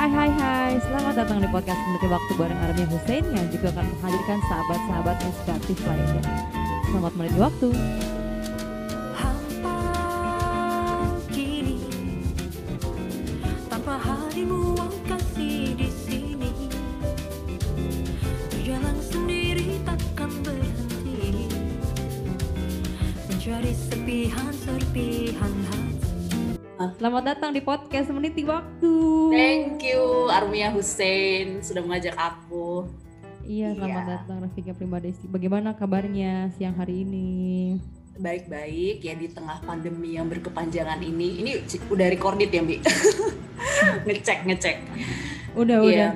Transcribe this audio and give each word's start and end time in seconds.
Hai 0.00 0.08
hai 0.08 0.32
hai, 0.32 0.72
selamat 0.80 1.12
datang 1.12 1.44
di 1.44 1.48
podcast 1.52 1.76
Meniti 1.84 2.08
Waktu 2.08 2.32
bareng 2.40 2.56
Army 2.56 2.88
Hussein 2.88 3.20
yang 3.36 3.44
juga 3.52 3.68
akan 3.68 3.84
menghadirkan 3.84 4.40
sahabat-sahabat 4.48 5.16
inspiratif 5.28 5.76
lainnya. 5.84 6.24
Selamat 6.88 7.12
meniti 7.20 7.36
waktu. 7.36 7.68
Hampa 9.12 9.76
kini 11.28 11.84
tanpa 13.68 14.00
harimu 14.00 14.72
yang 14.80 14.94
kasih 15.04 15.76
di 15.76 15.92
sini 15.92 16.52
berjalan 18.56 18.96
sendiri 19.04 19.84
takkan 19.84 20.32
berhenti 20.40 21.44
mencari 23.28 23.72
serpihan 23.76 24.48
serpihan 24.64 25.52
hati. 25.68 26.08
Selamat 26.96 27.36
datang 27.36 27.52
di 27.52 27.60
podcast 27.60 28.08
Meniti 28.08 28.48
Waktu. 28.48 28.89
Armia 30.40 30.72
Hussein 30.72 31.60
sudah 31.60 31.84
mengajak 31.84 32.16
aku. 32.16 32.88
Iya, 33.44 33.76
selamat 33.76 34.04
Iya. 34.04 34.10
datang 34.16 34.36
Rafika 34.40 34.72
Primadesti. 34.72 35.28
Bagaimana 35.28 35.76
kabarnya 35.76 36.48
siang 36.56 36.72
hari 36.80 37.04
ini? 37.04 37.76
Baik-baik 38.16 39.04
ya 39.04 39.14
di 39.16 39.28
tengah 39.28 39.60
pandemi 39.60 40.16
yang 40.16 40.32
berkepanjangan 40.32 41.00
ini. 41.04 41.44
Ini 41.44 41.50
udah 41.88 42.06
recorded 42.08 42.48
ya, 42.48 42.60
Mbi? 42.64 42.80
ngecek, 44.08 44.48
ngecek. 44.48 44.76
Udah, 45.56 45.84
Iya. 45.84 45.88
udah. 45.92 46.10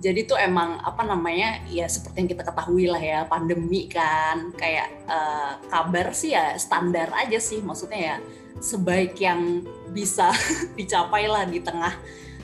Jadi 0.00 0.24
tuh 0.24 0.40
emang 0.40 0.80
apa 0.80 1.04
namanya 1.04 1.60
ya 1.68 1.84
seperti 1.84 2.24
yang 2.24 2.30
kita 2.32 2.40
ketahui 2.48 2.88
lah 2.88 2.96
ya 2.96 3.28
pandemi 3.28 3.84
kan 3.84 4.48
kayak 4.56 4.88
eh, 5.04 5.52
kabar 5.68 6.16
sih 6.16 6.32
ya 6.32 6.56
standar 6.56 7.12
aja 7.12 7.36
sih 7.36 7.60
maksudnya 7.60 8.00
ya 8.00 8.16
sebaik 8.64 9.20
yang 9.20 9.60
bisa 9.92 10.32
dicapai 10.80 11.28
lah 11.28 11.44
di 11.44 11.60
tengah 11.60 11.92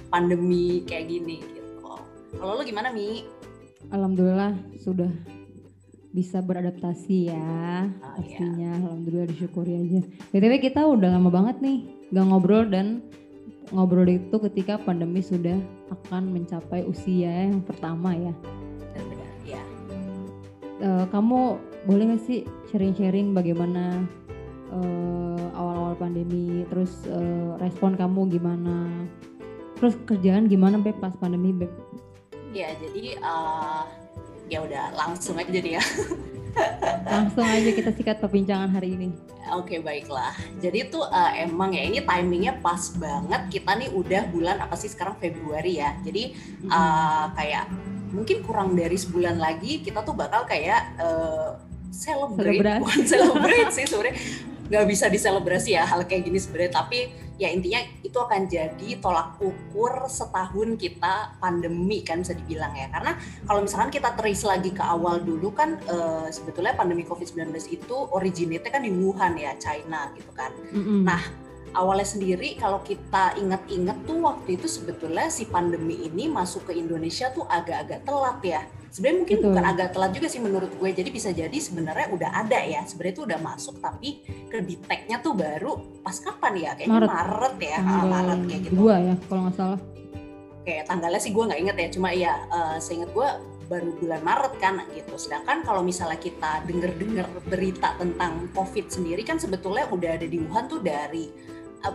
pandemi 0.08 0.82
kayak 0.86 1.10
gini 1.10 1.42
gitu. 1.42 1.94
Kalau 2.36 2.52
lo 2.58 2.62
gimana 2.62 2.92
Mi? 2.92 3.24
Alhamdulillah 3.90 4.54
sudah 4.82 5.10
bisa 6.16 6.40
beradaptasi 6.40 7.28
ya 7.28 7.84
Ah, 8.00 8.16
pastinya 8.16 8.72
alhamdulillah 8.80 9.28
disyukuri 9.28 9.76
aja 9.76 10.00
btw 10.32 10.64
kita 10.64 10.80
udah 10.88 11.12
lama 11.12 11.28
banget 11.28 11.60
nih 11.60 11.78
gak 12.08 12.24
ngobrol 12.24 12.64
dan 12.64 13.04
ngobrol 13.68 14.08
itu 14.08 14.32
ketika 14.48 14.80
pandemi 14.80 15.20
sudah 15.20 15.60
akan 15.92 16.32
mencapai 16.32 16.88
usia 16.88 17.52
yang 17.52 17.60
pertama 17.60 18.16
ya 18.16 18.32
ya. 19.44 19.60
Eh, 20.80 21.04
kamu 21.12 21.60
boleh 21.84 22.16
gak 22.16 22.24
sih 22.24 22.48
sharing-sharing 22.72 23.36
bagaimana 23.36 24.00
eh, 24.72 25.44
awal-awal 25.52 26.00
pandemi 26.00 26.64
terus 26.72 27.04
eh, 27.12 27.60
respon 27.60 27.92
kamu 27.92 28.32
gimana 28.32 29.04
terus 29.76 29.94
kerjaan 30.08 30.48
gimana 30.48 30.80
beb 30.80 30.96
pas 30.98 31.12
pandemi 31.16 31.52
beb 31.52 31.70
Ya 32.56 32.72
jadi 32.80 33.20
eh, 33.20 33.82
ya 34.48 34.64
udah 34.64 34.96
langsung 34.96 35.36
aja 35.36 35.52
deh 35.52 35.76
ya. 35.76 35.82
langsung 37.12 37.44
aja 37.44 37.68
kita 37.68 37.92
sikat 37.92 38.16
perbincangan 38.16 38.72
hari 38.72 38.96
ini 38.96 39.12
Oke 39.54 39.78
baiklah. 39.78 40.34
Jadi 40.58 40.90
tuh 40.90 41.06
eh, 41.06 41.46
emang 41.46 41.70
ya 41.70 41.86
ini 41.86 42.02
timingnya 42.02 42.58
pas 42.58 42.90
banget. 42.98 43.46
Kita 43.46 43.78
nih 43.78 43.94
udah 43.94 44.26
bulan 44.34 44.58
apa 44.58 44.74
sih 44.74 44.90
sekarang 44.90 45.14
Februari 45.22 45.78
ya. 45.78 45.94
Jadi 46.02 46.34
eh, 46.66 47.24
kayak 47.38 47.70
mungkin 48.10 48.42
kurang 48.42 48.74
dari 48.74 48.98
sebulan 48.98 49.38
lagi 49.38 49.86
kita 49.86 50.02
tuh 50.02 50.18
bakal 50.18 50.42
kayak 50.50 50.98
eh, 50.98 51.50
celebrate, 51.94 52.58
Selebrasi. 52.58 52.80
bukan 52.82 53.00
celebrate 53.06 53.70
sih 53.70 53.84
sebenarnya 53.86 54.16
nggak 54.66 54.86
bisa 54.90 55.06
diselebrasi 55.06 55.78
ya 55.78 55.86
hal 55.86 56.02
kayak 56.10 56.26
gini 56.26 56.38
sebenarnya. 56.42 56.82
Tapi 56.82 56.98
ya 57.36 57.52
intinya 57.52 57.80
itu 58.00 58.16
akan 58.16 58.48
jadi 58.48 58.88
tolak 59.00 59.36
ukur 59.40 60.08
setahun 60.08 60.80
kita 60.80 61.36
pandemi 61.36 62.00
kan 62.00 62.24
bisa 62.24 62.32
dibilang 62.32 62.72
ya. 62.72 62.88
Karena 62.88 63.12
kalau 63.44 63.60
misalkan 63.64 63.92
kita 63.92 64.16
trace 64.16 64.44
lagi 64.48 64.70
ke 64.72 64.80
awal 64.80 65.20
dulu 65.20 65.52
kan 65.52 65.76
eh, 65.84 66.28
sebetulnya 66.32 66.72
pandemi 66.74 67.04
COVID-19 67.04 67.52
itu 67.68 67.96
originate 68.12 68.68
kan 68.72 68.82
di 68.82 68.92
Wuhan 68.92 69.36
ya, 69.36 69.52
China 69.60 70.08
gitu 70.16 70.32
kan. 70.32 70.50
Mm-mm. 70.72 71.04
Nah, 71.04 71.45
Awalnya 71.74 72.08
sendiri 72.08 72.54
kalau 72.60 72.84
kita 72.84 73.34
ingat-ingat 73.40 74.06
tuh 74.06 74.22
waktu 74.22 74.60
itu 74.60 74.66
sebetulnya 74.70 75.26
si 75.32 75.48
pandemi 75.48 76.06
ini 76.06 76.30
masuk 76.30 76.70
ke 76.70 76.72
Indonesia 76.78 77.32
tuh 77.34 77.48
agak-agak 77.48 78.06
telat 78.06 78.38
ya. 78.44 78.62
Sebenarnya 78.92 79.18
mungkin 79.24 79.38
Betul. 79.42 79.48
bukan 79.52 79.64
agak 79.66 79.88
telat 79.92 80.10
juga 80.14 80.28
sih 80.30 80.40
menurut 80.40 80.72
gue. 80.72 80.90
Jadi 80.94 81.08
bisa 81.12 81.28
jadi 81.34 81.52
sebenarnya 81.52 82.06
udah 82.14 82.30
ada 82.32 82.60
ya. 82.64 82.80
Sebenarnya 82.86 83.14
itu 83.18 83.24
udah 83.28 83.38
masuk 83.42 83.74
tapi 83.82 84.24
ke 84.24 84.58
detect-nya 84.62 85.20
tuh 85.20 85.34
baru 85.36 85.72
pas 86.00 86.16
kapan 86.16 86.52
ya? 86.56 86.70
Kayaknya 86.78 86.94
Maret. 86.96 87.08
Maret, 87.10 87.54
ya. 87.60 87.76
Ah, 87.76 87.84
tanggal 87.84 88.08
Maret 88.08 88.40
kayak 88.46 88.60
gitu 88.64 88.74
dua 88.76 88.94
ya 89.00 89.14
kalau 89.28 89.40
nggak 89.46 89.56
salah 89.56 89.80
kayak 90.66 90.84
tanggalnya 90.90 91.20
sih 91.22 91.30
gue 91.30 91.44
nggak 91.46 91.60
inget 91.62 91.76
ya 91.78 91.88
cuma 91.94 92.08
ya 92.10 92.34
eh, 92.50 92.76
seinget 92.82 93.10
gue 93.14 93.28
baru 93.66 93.90
bulan 93.98 94.22
Maret 94.22 94.54
kan 94.62 94.74
gitu 94.94 95.14
sedangkan 95.14 95.62
kalau 95.62 95.82
misalnya 95.82 96.18
kita 96.18 96.62
denger-dengar 96.66 97.26
berita 97.46 97.94
tentang 97.98 98.50
COVID 98.54 98.86
sendiri 98.90 99.22
kan 99.26 99.38
sebetulnya 99.38 99.90
udah 99.90 100.18
ada 100.18 100.26
di 100.26 100.38
Wuhan 100.42 100.70
tuh 100.70 100.82
dari 100.82 101.30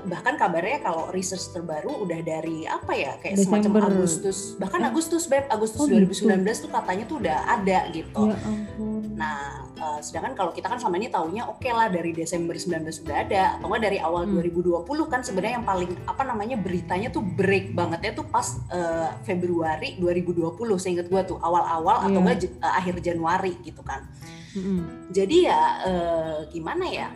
bahkan 0.01 0.35
kabarnya 0.35 0.79
kalau 0.79 1.09
research 1.09 1.49
terbaru 1.49 1.91
udah 1.99 2.19
dari 2.19 2.63
apa 2.63 2.91
ya 2.91 3.15
kayak 3.17 3.35
semacam 3.37 3.71
Desember. 3.71 3.81
Agustus 3.89 4.37
bahkan 4.55 4.79
Eh? 4.79 4.87
Agustus 4.87 5.23
beb 5.25 5.45
Agustus 5.47 5.79
Oh, 5.79 5.87
gitu. 5.87 6.27
2019 6.27 6.57
tuh 6.57 6.69
katanya 6.69 7.03
tuh 7.05 7.17
udah 7.17 7.37
ada 7.49 7.79
gitu 7.89 8.21
ya 8.25 8.37
ampun 8.41 9.03
Nah, 9.11 9.39
eh, 9.71 9.99
sedangkan 9.99 10.33
kalau 10.33 10.49
kita 10.49 10.65
kan 10.65 10.75
selama 10.75 10.97
ini 10.97 11.07
taunya 11.07 11.43
oke 11.43 11.67
lah 11.67 11.87
dari 11.87 12.09
Desember 12.11 12.55
19 12.55 12.89
sudah 12.91 13.21
ada, 13.21 13.43
atau 13.55 13.67
nggak 13.67 13.83
dari 13.83 13.97
awal 13.99 14.23
Hmm. 14.23 14.39
2020 14.39 14.81
kan 15.05 15.21
sebenarnya 15.21 15.55
yang 15.55 15.67
paling 15.67 15.91
apa 16.03 16.23
namanya 16.23 16.55
beritanya 16.55 17.07
tuh 17.07 17.21
break 17.21 17.71
bangetnya 17.71 18.13
tuh 18.13 18.25
pas 18.25 18.43
eh, 18.67 19.09
Februari 19.21 19.95
2020, 19.95 20.41
seingat 20.75 21.05
gua 21.05 21.21
tuh 21.21 21.37
awal-awal 21.37 22.01
atau 22.01 22.13
Iya. 22.13 22.23
nggak 22.23 22.37
j- 22.39 22.55
eh, 22.55 22.73
akhir 22.73 22.95
Januari 22.99 23.53
gitu 23.61 23.81
kan. 23.81 24.09
Mm-mm. 24.51 24.79
Jadi 25.09 25.37
ya 25.43 25.59
eh, 25.83 26.37
gimana 26.49 26.85
ya? 26.85 27.07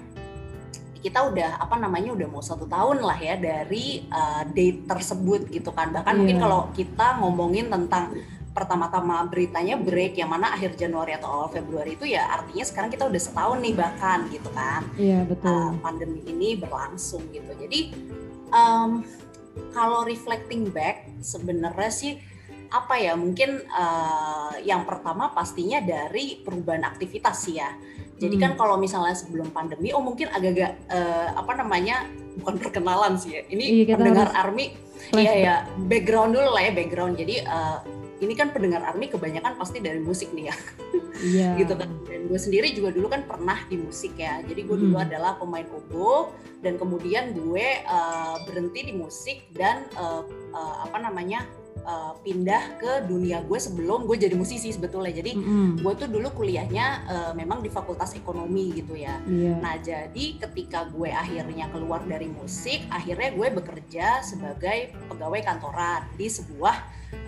Kita 1.06 1.22
udah 1.30 1.62
apa 1.62 1.78
namanya 1.78 2.18
udah 2.18 2.26
mau 2.26 2.42
satu 2.42 2.66
tahun 2.66 3.06
lah 3.06 3.18
ya 3.22 3.38
dari 3.38 4.02
eh, 4.02 4.44
date 4.50 4.90
tersebut 4.90 5.54
gitu 5.54 5.70
kan. 5.70 5.94
Bahkan 5.94 6.14
mungkin 6.18 6.42
Iya. 6.42 6.44
kalau 6.50 6.62
kita 6.74 7.08
ngomongin 7.22 7.70
tentang 7.70 8.18
pertama-tama 8.56 9.28
beritanya 9.28 9.76
break 9.76 10.16
yang 10.16 10.32
mana 10.32 10.56
akhir 10.56 10.80
Januari 10.80 11.12
atau 11.12 11.28
awal 11.28 11.50
Februari 11.52 12.00
itu 12.00 12.08
ya 12.08 12.24
artinya 12.40 12.64
sekarang 12.64 12.88
kita 12.88 13.04
udah 13.12 13.20
setahun 13.20 13.60
nih 13.60 13.76
bahkan 13.76 14.20
gitu 14.32 14.48
kan 14.56 14.88
iya 14.96 15.20
uh, 15.20 15.28
betul 15.28 15.76
pandemi 15.84 16.24
ini 16.24 16.56
berlangsung 16.56 17.20
gitu 17.36 17.52
jadi 17.60 17.92
um, 18.56 19.04
kalau 19.76 20.08
reflecting 20.08 20.72
back 20.72 21.04
sebenarnya 21.20 21.92
sih 21.92 22.12
apa 22.70 22.96
ya 22.98 23.14
mungkin 23.14 23.62
uh, 23.68 24.54
yang 24.62 24.86
pertama 24.86 25.30
pastinya 25.32 25.82
dari 25.82 26.40
perubahan 26.42 26.86
aktivitas 26.86 27.46
sih 27.46 27.58
ya 27.58 27.70
jadi 28.16 28.36
kan 28.40 28.52
Hmm. 28.56 28.60
kalau 28.60 28.76
misalnya 28.80 29.12
sebelum 29.12 29.52
pandemi 29.52 29.92
oh 29.92 30.00
mungkin 30.00 30.32
agak-agak 30.32 30.88
uh, 30.88 31.36
apa 31.36 31.52
namanya 31.60 32.08
bukan 32.40 32.56
perkenalan 32.60 33.16
sih 33.20 33.36
ya 33.36 33.42
ini 33.48 33.84
Iya, 33.84 33.96
pendengar 33.96 34.32
army. 34.36 34.76
Iya 35.12 35.34
ya, 35.36 35.56
background 35.92 36.32
dulu 36.36 36.56
lah 36.56 36.64
ya 36.68 36.72
background. 36.72 37.20
Jadi 37.20 37.44
eh, 37.44 37.78
ini 38.24 38.32
kan 38.32 38.56
pendengar 38.56 38.80
Army 38.88 39.12
kebanyakan 39.12 39.60
pasti 39.60 39.84
dari 39.84 40.00
musik 40.00 40.32
nih 40.32 40.48
ya, 40.48 40.56
iya 41.20 41.50
gitu 41.60 41.76
kan. 41.76 41.92
Dan 42.08 42.32
gue 42.32 42.40
sendiri 42.40 42.72
juga 42.72 42.96
dulu 42.96 43.12
kan 43.12 43.28
pernah 43.28 43.60
di 43.68 43.76
musik 43.76 44.16
ya. 44.16 44.40
Jadi 44.48 44.64
gue 44.64 44.78
dulu 44.80 44.96
Mm. 44.96 45.06
adalah 45.12 45.36
pemain 45.36 45.68
oboe 45.68 46.32
dan 46.64 46.80
kemudian 46.80 47.36
gue 47.36 47.68
eh, 47.84 48.36
berhenti 48.48 48.88
di 48.88 48.94
musik 48.96 49.44
dan 49.52 49.84
eh, 50.00 50.22
eh, 50.56 50.76
apa 50.88 50.98
namanya 51.04 51.44
eh, 51.76 52.14
pindah 52.24 52.80
ke 52.80 52.92
dunia 53.08 53.44
gue 53.44 53.60
sebelum 53.60 54.08
gue 54.08 54.18
jadi 54.18 54.36
musisi 54.38 54.72
sebetulnya. 54.72 55.12
Jadi 55.12 55.36
Mm-mm. 55.36 55.84
gue 55.84 55.94
tuh 55.96 56.08
dulu 56.08 56.32
kuliahnya 56.32 56.86
eh, 57.08 57.32
memang 57.36 57.60
di 57.60 57.70
Fakultas 57.70 58.16
Ekonomi 58.16 58.72
gitu 58.76 58.96
ya. 58.96 59.20
iya 59.28 59.58
Nah, 59.60 59.76
jadi 59.82 60.40
ketika 60.40 60.88
gue 60.92 61.10
akhirnya 61.10 61.72
keluar 61.74 62.04
dari 62.06 62.30
musik, 62.30 62.86
akhirnya 62.92 63.34
gue 63.34 63.48
bekerja 63.52 64.22
sebagai 64.22 64.94
pegawai 65.10 65.42
kantoran 65.42 66.06
di 66.16 66.28
sebuah 66.30 66.76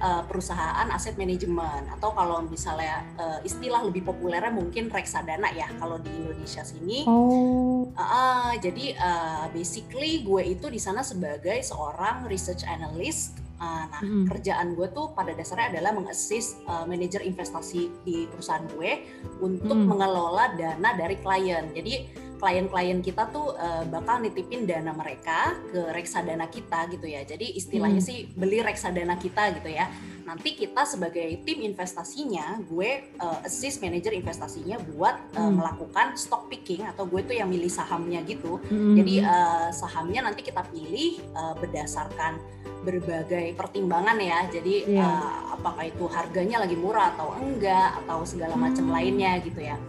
uh, 0.01 0.23
perusahaan 0.27 0.87
aset 0.91 1.15
manajemen 1.15 1.87
atau 1.97 2.11
kalau 2.13 2.43
misalnya 2.45 3.03
uh, 3.17 3.39
istilah 3.41 3.81
lebih 3.85 4.05
populernya 4.05 4.51
mungkin 4.51 4.91
reksadana 4.91 5.49
ya 5.55 5.69
kalau 5.79 5.97
di 6.01 6.11
Indonesia 6.11 6.61
sini. 6.61 7.07
oh 7.07 7.67
Ah, 7.97 8.53
jadi 8.61 8.93
uh, 8.93 9.49
basically 9.49 10.21
gue 10.21 10.53
itu 10.53 10.69
di 10.69 10.77
sana 10.77 11.01
sebagai 11.01 11.57
seorang 11.65 12.29
research 12.29 12.61
analyst. 12.69 13.41
Ah, 13.57 13.89
nah, 13.89 14.01
Mm-mm. 14.05 14.29
kerjaan 14.29 14.77
gue 14.77 14.85
tuh 14.93 15.17
pada 15.17 15.33
dasarnya 15.33 15.73
adalah 15.73 15.89
mengassist 15.97 16.61
uh, 16.69 16.85
manajer 16.85 17.25
investasi 17.25 17.89
di 18.05 18.29
perusahaan 18.29 18.61
gue 18.69 18.91
untuk 19.41 19.73
Mm. 19.73 19.89
mengelola 19.89 20.53
dana 20.53 20.93
dari 20.93 21.17
klien. 21.17 21.73
Jadi 21.73 21.93
klien-klien 22.37 23.01
kita 23.01 23.27
tuh 23.29 23.53
uh, 23.53 23.83
bakal 23.89 24.21
nitipin 24.21 24.63
dana 24.63 24.93
mereka 24.93 25.57
ke 25.69 25.89
reksadana 25.91 26.45
kita 26.47 26.85
gitu 26.89 27.05
ya. 27.05 27.25
Jadi 27.25 27.57
istilahnya 27.57 27.99
Mm. 28.01 28.07
sih 28.07 28.17
beli 28.33 28.61
reksadana 28.61 29.17
kita 29.17 29.57
gitu 29.57 29.69
ya. 29.69 29.89
nanti 30.27 30.59
kita 30.59 30.83
sebagai 30.83 31.39
tim 31.47 31.63
investasinya, 31.63 32.59
gue 32.67 33.15
uh, 33.15 33.47
assist 33.47 33.79
manajer 33.79 34.11
investasinya 34.11 34.75
buat 34.91 35.15
uh, 35.39 35.47
Hmm. 35.47 35.55
melakukan 35.55 36.19
stock 36.19 36.51
picking 36.51 36.83
atau 36.83 37.07
gue 37.07 37.23
tuh 37.23 37.31
yang 37.31 37.47
milih 37.47 37.71
sahamnya 37.71 38.19
gitu. 38.27 38.59
Mm-mm. 38.67 38.99
Jadi 38.99 39.23
uh, 39.23 39.71
sahamnya 39.71 40.27
nanti 40.27 40.43
kita 40.43 40.67
pilih 40.67 41.23
uh, 41.31 41.55
berdasarkan 41.55 42.43
berbagai 42.83 43.55
pertimbangan 43.55 44.19
ya. 44.19 44.51
Jadi 44.51 44.99
Iya. 44.99 45.07
uh, 45.07 45.55
apakah 45.55 45.87
itu 45.87 46.03
harganya 46.11 46.59
lagi 46.59 46.75
murah 46.75 47.15
atau 47.15 47.31
enggak 47.39 47.95
atau 48.03 48.27
segala 48.27 48.59
macam 48.59 48.83
Hmm. 48.83 48.99
lainnya 48.99 49.39
gitu 49.39 49.63
ya. 49.63 49.79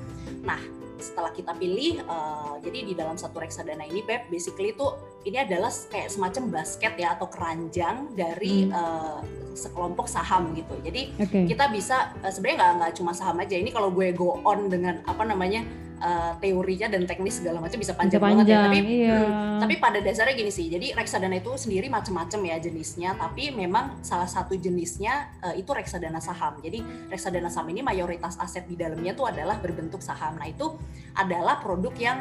Nah 0.47 0.63
setelah 0.99 1.31
kita 1.33 1.55
pilih, 1.55 2.03
uh, 2.05 2.59
jadi 2.61 2.79
di 2.85 2.95
dalam 2.95 3.15
satu 3.15 3.39
reksadana 3.41 3.87
ini, 3.87 4.03
Beb, 4.03 4.29
basically 4.29 4.75
itu 4.75 4.87
ini 5.25 5.41
adalah 5.41 5.71
kayak 5.71 6.11
semacam 6.11 6.61
basket 6.61 6.95
ya 6.99 7.15
atau 7.15 7.27
keranjang 7.31 8.13
dari 8.15 8.69
Hmm. 8.69 8.75
uh, 8.75 9.19
sekelompok 9.59 10.07
saham 10.07 10.55
gitu. 10.55 10.75
Jadi 10.87 11.15
Oke. 11.19 11.51
kita 11.51 11.67
bisa 11.71 12.15
uh, 12.23 12.31
sebenarnya 12.31 12.57
nggak 12.59 12.73
nggak 12.79 12.93
cuma 12.99 13.13
saham 13.15 13.39
aja. 13.43 13.59
Ini 13.59 13.71
kalau 13.75 13.91
gue 13.91 14.15
go 14.15 14.39
on 14.47 14.71
dengan 14.71 15.03
apa 15.07 15.27
namanya 15.27 15.67
uh, 15.99 16.33
teorinya 16.39 16.89
dan 16.89 17.05
teknis 17.05 17.39
segala 17.39 17.59
macam 17.59 17.77
bisa 17.77 17.93
panjang, 17.93 18.23
banget 18.23 18.45
ya. 18.47 18.59
Panjang, 18.59 18.65
Tapi 18.67 18.79
iya. 18.87 19.19
Hmm, 19.19 19.59
tapi 19.59 19.75
pada 19.77 19.99
dasarnya 19.99 20.35
gini 20.35 20.51
sih, 20.51 20.67
jadi 20.67 20.95
reksadana 20.95 21.37
itu 21.37 21.53
sendiri 21.55 21.87
macam-macam 21.87 22.41
ya 22.47 22.57
jenisnya, 22.59 23.15
tapi 23.15 23.51
memang 23.51 24.01
salah 24.01 24.27
satu 24.27 24.55
jenisnya 24.55 25.29
eh, 25.43 25.61
itu 25.61 25.71
reksadana 25.71 26.19
saham. 26.19 26.59
Jadi 26.63 26.81
reksadana 27.09 27.51
saham 27.51 27.69
ini 27.69 27.83
mayoritas 27.83 28.39
aset 28.39 28.65
di 28.65 28.75
dalamnya 28.75 29.13
tuh 29.13 29.29
adalah 29.29 29.59
berbentuk 29.59 30.01
saham. 30.01 30.39
Nah 30.39 30.47
itu 30.47 30.79
adalah 31.15 31.59
produk 31.59 31.95
yang 31.99 32.19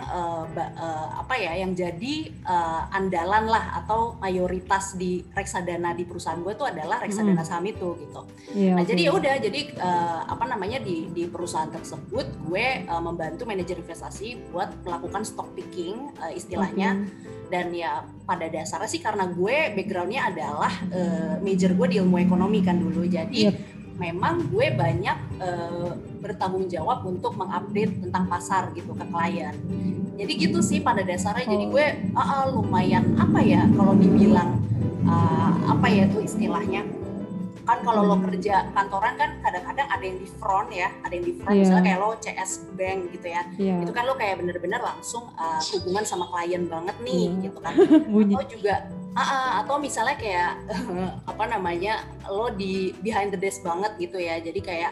ba- 0.52 0.74
eh, 0.74 1.08
apa 1.22 1.36
ya, 1.38 1.54
yang 1.58 1.72
jadi 1.72 2.16
eh, 2.34 2.82
andalan 2.92 3.46
lah 3.46 3.80
atau 3.84 4.18
mayoritas 4.18 4.98
di 4.98 5.22
reksadana 5.32 5.94
di 5.94 6.04
perusahaan 6.04 6.42
gue 6.42 6.54
tuh 6.54 6.68
adalah 6.68 6.98
reksadana 7.00 7.46
saham 7.46 7.66
itu 7.66 7.94
gitu. 8.02 8.22
Iya, 8.54 8.74
Nah, 8.78 8.84
oke. 8.84 8.90
jadi 8.90 9.02
ya 9.08 9.12
udah, 9.14 9.36
jadi 9.40 9.62
eh, 9.74 10.20
apa 10.26 10.44
namanya 10.46 10.80
di 10.82 11.10
di 11.14 11.24
perusahaan 11.30 11.70
tersebut 11.70 12.26
gue 12.50 12.66
eh, 12.84 13.02
membantu 13.02 13.46
manajer 13.68 13.84
investasi 13.84 14.56
buat 14.56 14.72
melakukan 14.88 15.28
stock 15.28 15.52
picking 15.52 16.16
eh, 16.24 16.40
istilahnya 16.40 17.04
Oke. 17.04 17.52
dan 17.52 17.76
ya 17.76 18.08
pada 18.24 18.48
dasarnya 18.48 18.88
sih 18.88 19.04
karena 19.04 19.28
gue 19.28 19.76
backgroundnya 19.76 20.32
adalah 20.32 20.72
eh, 20.88 21.36
major 21.44 21.76
gue 21.76 21.88
di 21.92 21.96
ilmu 22.00 22.16
ekonomi 22.16 22.64
kan 22.64 22.80
dulu, 22.80 23.04
jadi 23.04 23.52
Yep. 23.52 23.56
memang 24.00 24.48
gue 24.48 24.72
banyak 24.72 25.18
eh, 25.44 25.92
bertanggung 26.24 26.72
jawab 26.72 27.04
untuk 27.04 27.36
mengupdate 27.36 28.08
tentang 28.08 28.32
pasar 28.32 28.72
gitu 28.72 28.96
ke 28.96 29.04
klien. 29.04 29.52
Jadi 30.16 30.32
gitu 30.40 30.64
sih 30.64 30.80
pada 30.80 31.04
dasarnya. 31.04 31.44
Jadi 31.46 31.66
Oh. 31.68 31.72
gue 31.76 31.86
ah, 32.16 32.24
ah, 32.24 32.44
lumayan 32.48 33.20
apa 33.20 33.44
ya 33.44 33.68
kalau 33.76 34.00
dibilang 34.00 34.64
ah, 35.04 35.76
apa 35.76 35.92
ya 35.92 36.08
itu 36.08 36.24
istilahnya 36.24 36.88
kan 37.68 37.84
kalau 37.84 38.02
lo 38.02 38.16
kerja 38.24 38.72
kantoran 38.72 39.20
kan 39.20 39.36
kadang-kadang 39.44 39.88
ada 39.92 40.00
yang 40.02 40.18
di 40.18 40.28
front 40.40 40.72
ya, 40.72 40.88
ada 41.04 41.12
yang 41.12 41.26
di 41.28 41.34
front 41.36 41.52
Iya. 41.52 41.62
misalnya 41.68 41.84
kayak 41.84 42.00
lo 42.00 42.10
CS 42.18 42.52
Bank 42.74 43.00
gitu 43.12 43.28
ya, 43.28 43.42
Iya. 43.60 43.76
itu 43.84 43.92
kan 43.92 44.04
lo 44.08 44.16
kayak 44.16 44.36
bener-bener 44.40 44.80
langsung 44.80 45.28
uh, 45.36 45.60
hubungan 45.76 46.02
sama 46.02 46.32
klien 46.32 46.64
banget 46.66 46.96
nih 47.04 47.28
Iya. 47.28 47.44
gitu 47.44 47.60
kan. 47.60 47.74
bunyi. 48.16 48.34
Atau 48.40 48.48
juga 48.56 48.76
ah, 49.14 49.60
atau 49.60 49.76
misalnya 49.78 50.16
kayak 50.16 50.52
apa 51.36 51.44
namanya 51.46 51.94
lo 52.26 52.48
di 52.50 52.96
behind 53.04 53.30
the 53.30 53.40
desk 53.40 53.60
banget 53.62 53.92
gitu 54.00 54.16
ya, 54.16 54.40
jadi 54.40 54.60
kayak 54.64 54.92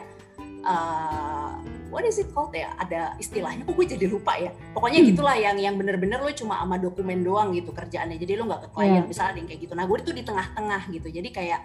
uh, 0.63 1.56
what 1.88 2.04
is 2.04 2.18
it 2.18 2.27
called 2.33 2.51
ya? 2.51 2.74
Ada 2.75 3.16
istilahnya, 3.16 3.63
kok 3.63 3.72
gue 3.72 3.88
jadi 3.88 4.06
lupa 4.06 4.36
ya. 4.36 4.51
Pokoknya 4.74 5.00
Hmm. 5.00 5.10
gitulah 5.13 5.36
yang 5.38 5.56
yang 5.56 5.75
bener-bener 5.75 6.19
lo 6.19 6.31
cuma 6.33 6.60
sama 6.60 6.75
dokumen 6.75 7.24
doang 7.24 7.54
gitu 7.54 7.72
kerjaannya. 7.72 8.18
Jadi 8.18 8.36
lo 8.36 8.44
nggak 8.45 8.62
ke 8.66 8.69
klien, 8.74 9.00
Iya. 9.00 9.07
misalnya 9.07 9.31
ada 9.31 9.39
yang 9.39 9.48
kayak 9.48 9.62
gitu. 9.63 9.74
Nah 9.74 9.86
gue 9.86 9.98
itu 10.01 10.12
di 10.12 10.24
tengah-tengah 10.25 10.81
gitu. 10.92 11.07
Jadi 11.07 11.30
kayak 11.31 11.60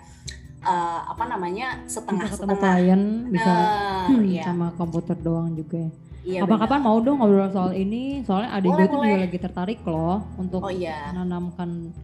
uh, 0.64 1.00
apa 1.08 1.24
namanya 1.26 1.80
bisa 1.84 2.00
setengah-setengah. 2.00 2.56
ketemu 2.56 2.74
klien 2.76 3.02
bisa 3.32 3.50
Nah, 3.50 4.06
hmm, 4.08 4.22
iya. 4.28 4.42
sama 4.44 4.66
komputer 4.76 5.16
doang 5.20 5.52
juga 5.56 5.76
ya. 5.88 5.90
Iya, 6.20 6.44
Kapan-kapan 6.44 6.80
mau 6.84 7.00
dong 7.00 7.16
ngobrol 7.16 7.48
soal 7.48 7.72
ini, 7.72 8.20
soalnya 8.28 8.52
adik 8.52 8.68
gue 8.76 8.86
tuh 8.92 9.00
juga 9.00 9.24
lagi 9.24 9.38
tertarik 9.40 9.80
loh 9.88 10.20
untuk. 10.36 10.60
Oh 10.60 10.68
iya. 10.68 11.08
menanamkan 11.16 11.96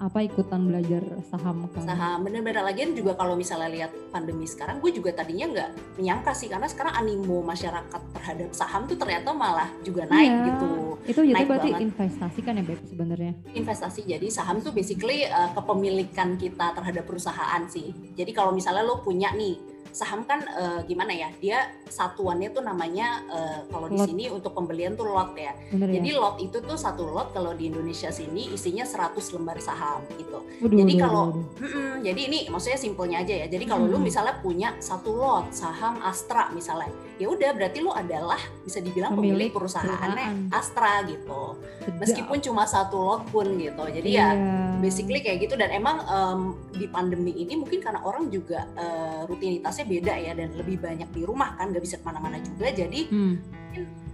apa 0.00 0.24
ikutan 0.24 0.64
belajar 0.64 1.04
saham 1.22 1.68
kan. 1.68 1.84
saham 1.84 2.24
bener-bener 2.24 2.64
lagian 2.64 2.96
juga 2.96 3.12
kalau 3.12 3.36
misalnya 3.36 3.68
lihat 3.68 3.92
pandemi 4.08 4.44
sekarang 4.44 4.80
gue 4.80 4.90
juga 4.90 5.12
tadinya 5.12 5.44
nggak 5.46 5.68
menyangka 5.94 6.32
sih 6.32 6.48
karena 6.48 6.64
sekarang 6.64 6.96
animo 6.96 7.44
masyarakat 7.44 8.00
terhadap 8.10 8.48
saham 8.50 8.88
tuh 8.88 8.96
ternyata 8.96 9.28
malah 9.30 9.68
juga 9.80 10.08
naik 10.08 10.24
Iya. 10.26 10.44
gitu 10.48 10.68
Itu 11.02 11.20
Naik 11.22 11.46
berarti 11.46 11.68
banget. 11.70 11.84
investasi 11.86 12.38
kan 12.40 12.54
ya 12.54 12.64
Beb 12.64 12.80
sebenarnya. 12.82 13.32
investasi 13.52 14.00
jadi 14.04 14.26
saham 14.26 14.56
tuh 14.58 14.70
basically 14.70 15.24
uh, 15.26 15.52
kepemilikan 15.52 16.34
kita 16.34 16.72
terhadap 16.72 17.04
perusahaan 17.04 17.60
sih 17.66 17.92
jadi 18.14 18.32
kalau 18.32 18.50
misalnya 18.50 18.80
lo 18.82 19.00
punya 19.00 19.32
nih 19.32 19.69
saham 19.90 20.22
kan 20.22 20.38
uh, 20.46 20.80
gimana 20.82 21.10
ya 21.10 21.28
dia 21.36 21.58
satuannya 21.84 22.50
tuh 22.50 22.62
namanya 22.62 23.26
uh, 23.26 23.60
kalau 23.66 23.86
di 23.86 23.98
sini 23.98 24.24
untuk 24.26 24.52
pembelian 24.52 24.94
tuh 24.94 25.06
lot 25.06 25.34
ya 25.34 25.50
Bener 25.68 25.90
jadi 25.90 26.10
ya? 26.10 26.20
lot 26.20 26.36
itu 26.38 26.58
tuh 26.58 26.78
satu 26.78 27.04
lot 27.04 27.30
kalau 27.30 27.52
di 27.52 27.66
Indonesia 27.66 28.08
sini 28.08 28.48
isinya 28.48 28.82
100 28.82 29.12
lembar 29.32 29.58
saham 29.58 29.98
gitu 30.14 30.38
Waduh, 30.60 30.78
jadi 30.78 30.92
kalau- 30.96 31.42
jadi 32.00 32.20
ini 32.22 32.38
maksudnya 32.46 32.76
simpelnya 32.76 33.20
aja 33.20 33.34
ya. 33.34 33.46
Jadi 33.46 33.64
kalau 33.64 33.84
lu 33.84 33.96
Mm. 33.96 34.04
misalnya 34.04 34.34
punya 34.38 34.72
satu 34.78 35.12
lot 35.12 35.50
saham 35.50 36.00
Astra 36.00 36.48
misalnya, 36.50 36.88
ya 37.16 37.26
udah 37.26 37.52
berarti 37.52 37.78
lu 37.78 37.90
adalah 37.90 38.36
bisa 38.60 38.78
dibilang 38.78 39.12
Pemilik 39.12 39.48
pemilik 39.48 39.50
perusahaannya 39.50 40.26
perusahaan. 40.26 40.54
Astra 40.54 40.92
gitu. 41.04 41.42
Meskipun 41.96 42.38
cuma 42.40 42.64
satu 42.64 42.96
lot 42.98 43.22
pun 43.26 43.46
gitu. 43.54 43.84
Jadi 43.90 44.10
ya 44.10 44.32
Iya. 44.32 44.78
basically 44.78 45.20
kayak 45.20 45.38
gitu 45.42 45.54
dan 45.54 45.70
emang 45.70 46.00
em, 46.02 46.40
di 46.70 46.86
pandemi 46.86 47.32
ini 47.34 47.56
mungkin 47.56 47.78
karena 47.78 48.00
orang 48.00 48.28
juga 48.28 48.64
eh, 48.74 49.22
rutinitasnya 49.70 49.86
beda 49.86 50.14
ya 50.18 50.32
dan 50.34 50.48
lebih 50.58 50.76
banyak 50.82 51.08
di 51.14 51.22
rumah 51.22 51.54
kan 51.54 51.70
nggak 51.70 51.84
bisa 51.86 51.96
ke 52.02 52.04
mana-mana 52.04 52.36
juga. 52.42 52.66
Jadi 52.74 53.00
Hmm. 53.10 53.38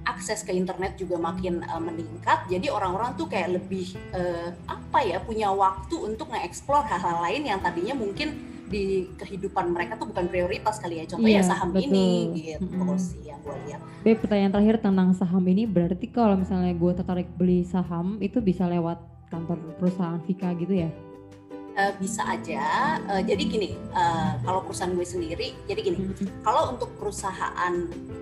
akses 0.06 0.46
ke 0.46 0.52
internet 0.54 0.94
juga 0.94 1.18
makin 1.18 1.66
uh, 1.66 1.82
meningkat 1.82 2.46
jadi 2.46 2.70
orang-orang 2.70 3.18
tuh 3.18 3.26
kayak 3.26 3.58
lebih 3.58 3.96
uh, 4.14 4.54
apa 4.70 5.02
ya 5.02 5.18
punya 5.18 5.50
waktu 5.50 5.98
untuk 5.98 6.30
nge-explore 6.30 6.86
hal-hal 6.86 7.26
lain 7.26 7.42
yang 7.42 7.58
tadinya 7.58 7.90
mungkin 7.98 8.38
di 8.70 9.10
kehidupan 9.18 9.74
mereka 9.74 9.98
tuh 9.98 10.06
bukan 10.06 10.30
prioritas 10.30 10.78
kali 10.78 11.02
ya 11.02 11.10
contohnya 11.10 11.42
Iya, 11.42 11.50
saham 11.50 11.74
betul. 11.74 11.90
ini 11.90 12.06
gitu 12.38 12.62
Mm-mm. 12.70 12.98
sih 13.02 13.18
yang 13.26 13.42
gue 13.42 13.56
lihat 13.66 13.80
Beb, 14.06 14.16
pertanyaan 14.22 14.52
terakhir 14.54 14.76
tentang 14.78 15.08
saham 15.10 15.42
ini 15.42 15.66
berarti 15.66 16.06
kalau 16.06 16.38
misalnya 16.38 16.70
gue 16.70 16.92
tertarik 16.94 17.28
beli 17.34 17.66
saham 17.66 18.22
itu 18.22 18.38
bisa 18.38 18.70
lewat 18.70 19.02
kantor 19.26 19.58
perusahaan 19.82 20.22
Vika 20.22 20.54
gitu 20.54 20.86
ya? 20.86 20.90
Uh, 21.76 21.92
bisa 22.00 22.24
aja. 22.24 22.96
Uh, 23.04 23.20
jadi 23.20 23.42
gini 23.44 23.76
uh, 23.92 24.40
kalau 24.40 24.64
perusahaan 24.64 24.96
gue 24.96 25.04
sendiri 25.04 25.52
jadi 25.68 25.80
gini 25.84 26.08
kalau 26.40 26.72
untuk 26.72 26.96
perusahaan 26.96 27.74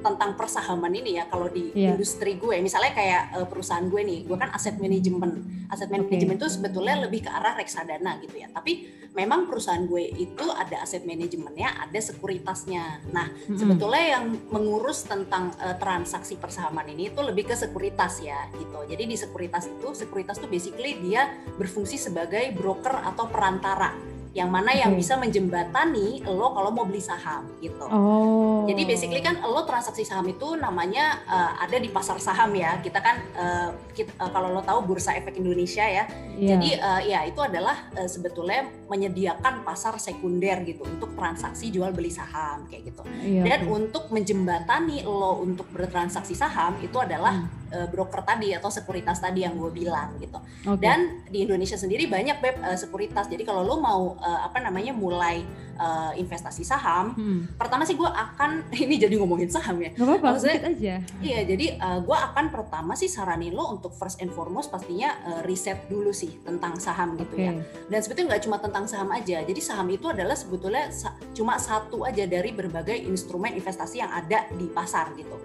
tentang 0.03 0.35
persahaman 0.35 0.91
ini 0.91 1.23
ya 1.23 1.31
kalau 1.31 1.47
di 1.47 1.71
Iya. 1.71 1.95
industri 1.95 2.35
gue 2.35 2.59
misalnya 2.59 2.91
kayak 2.91 3.23
uh, 3.39 3.47
perusahaan 3.47 3.87
gue 3.87 4.03
nih 4.03 4.27
gue 4.27 4.35
kan 4.35 4.51
aset 4.51 4.75
manajemen 4.83 5.47
aset 5.70 5.87
manajemen 5.87 6.34
itu 6.34 6.51
sebetulnya 6.51 7.06
lebih 7.06 7.25
ke 7.25 7.31
arah 7.31 7.55
reksadana 7.55 8.19
gitu 8.27 8.43
ya. 8.43 8.51
Tapi 8.51 8.91
memang 9.15 9.46
perusahaan 9.46 9.87
gue 9.87 10.03
itu 10.03 10.46
ada 10.51 10.82
aset 10.82 11.06
manajemennya 11.06 11.79
ada 11.79 12.01
sekuritasnya. 12.03 13.06
Nah 13.15 13.31
Mm-mm. 13.31 13.55
sebetulnya 13.55 14.19
yang 14.19 14.25
mengurus 14.51 15.06
tentang 15.06 15.55
uh, 15.63 15.79
transaksi 15.79 16.34
persahaman 16.43 16.91
ini 16.91 17.15
itu 17.15 17.23
lebih 17.23 17.46
ke 17.49 17.55
sekuritas 17.55 18.19
ya 18.19 18.51
gitu. 18.58 18.82
Jadi 18.91 19.03
di 19.06 19.15
sekuritas 19.15 19.70
itu 19.70 19.94
sekuritas 19.94 20.43
itu 20.43 20.51
basically 20.51 20.99
dia 20.99 21.31
berfungsi 21.55 21.96
sebagai 22.03 22.51
broker 22.58 22.99
atau 23.06 23.31
perantara 23.44 23.93
yang 24.34 24.51
mana 24.51 24.74
yang 24.74 24.91
Oke. 24.91 24.98
bisa 24.98 25.15
menjembatani 25.15 26.27
lo 26.27 26.51
kalau 26.51 26.74
mau 26.74 26.82
beli 26.82 26.98
saham 26.98 27.46
gitu 27.63 27.86
Oh. 27.86 28.67
jadi 28.67 28.82
basically 28.82 29.22
kan 29.22 29.39
lo 29.39 29.63
transaksi 29.63 30.03
saham 30.03 30.27
itu 30.27 30.58
namanya 30.58 31.22
uh, 31.22 31.55
ada 31.63 31.79
di 31.79 31.86
pasar 31.86 32.19
saham 32.19 32.51
ya. 32.51 32.81
Kita 32.82 32.98
kan 32.98 33.22
uh, 33.36 33.69
kita- 33.94 34.17
uh, 34.19 34.32
kalau 34.32 34.51
lo 34.51 34.58
tahu 34.58 34.91
Bursa 34.91 35.15
Efek 35.15 35.39
Indonesia 35.39 35.86
ya. 35.86 36.10
Iya. 36.34 36.48
Jadi 36.51 36.69
uh, 36.74 37.01
ya 37.05 37.20
itu 37.22 37.39
adalah 37.39 37.86
uh, 37.94 38.08
sebetulnya 38.10 38.67
menyediakan 38.91 39.63
pasar 39.63 40.03
sekunder 40.03 40.67
gitu 40.67 40.82
untuk 40.82 41.15
transaksi 41.15 41.70
jual 41.70 41.94
beli 41.94 42.10
saham 42.10 42.67
kayak 42.67 42.91
gitu. 42.91 43.06
Iya, 43.22 43.43
Dan 43.46 43.60
untuk 43.70 44.10
menjembatani 44.10 45.06
lo 45.06 45.44
untuk 45.44 45.70
bertransaksi 45.70 46.34
saham 46.34 46.74
itu 46.82 46.96
adalah 46.98 47.39
Hmm. 47.39 47.64
Uh, 47.71 47.87
broker 47.87 48.21
tadi 48.21 48.51
atau 48.51 48.69
sekuritas 48.69 49.19
tadi 49.19 49.41
yang 49.41 49.55
gue 49.55 49.71
bilang 49.71 50.17
gitu. 50.17 50.37
Oke. 50.67 50.81
Dan 50.81 51.25
di 51.27 51.43
Indonesia 51.43 51.75
sendiri 51.75 52.05
banyak 52.05 52.37
beb 52.39 52.56
uh, 52.59 52.75
sekuritas. 52.75 53.27
Jadi 53.27 53.43
kalau 53.43 53.63
lo 53.63 53.77
mau 53.77 54.03
uh, 54.15 54.41
apa 54.43 54.59
namanya 54.59 54.91
mulai 54.91 55.44
uh, 55.77 56.13
investasi 56.13 56.63
saham, 56.63 57.15
Hmm. 57.15 57.47
pertama 57.55 57.83
sih 57.83 57.94
gue 57.94 58.06
akan 58.06 58.67
ini 58.85 58.97
jadi 58.97 59.15
ngomongin 59.17 59.49
saham 59.49 59.79
ya. 59.79 59.91
Gak 59.91 60.03
apa-apa, 60.03 60.27
Maksudnya- 60.33 60.63
aja. 60.67 60.94
Iya, 61.21 61.41
jadi 61.47 61.67
gue 62.01 62.19
akan 62.19 62.49
pertama 62.49 62.93
sih 62.93 63.06
saranin 63.06 63.53
lo 63.53 63.71
untuk 63.71 63.93
first 63.93 64.19
and 64.19 64.29
foremost 64.29 64.69
pastinya 64.69 65.13
uh, 65.25 65.41
riset 65.43 65.87
dulu 65.87 66.11
sih 66.11 66.41
tentang 66.41 66.77
saham 66.77 67.15
gitu 67.15 67.37
ya. 67.37 67.53
Dan 67.87 67.99
sebetulnya 68.01 68.35
nggak 68.35 68.43
cuma 68.43 68.56
tentang 68.59 68.85
saham 68.85 69.11
aja. 69.11 69.41
Jadi 69.41 69.61
saham 69.61 69.87
itu 69.89 70.06
adalah 70.06 70.35
sebetulnya 70.35 70.91
sa- 70.91 71.15
cuma 71.31 71.55
satu 71.55 72.03
aja 72.03 72.25
dari 72.25 72.51
berbagai 72.51 72.97
instrumen 72.97 73.53
investasi 73.53 73.99
yang 73.99 74.11
ada 74.11 74.49
di 74.51 74.67
pasar 74.67 75.13
gitu. 75.15 75.37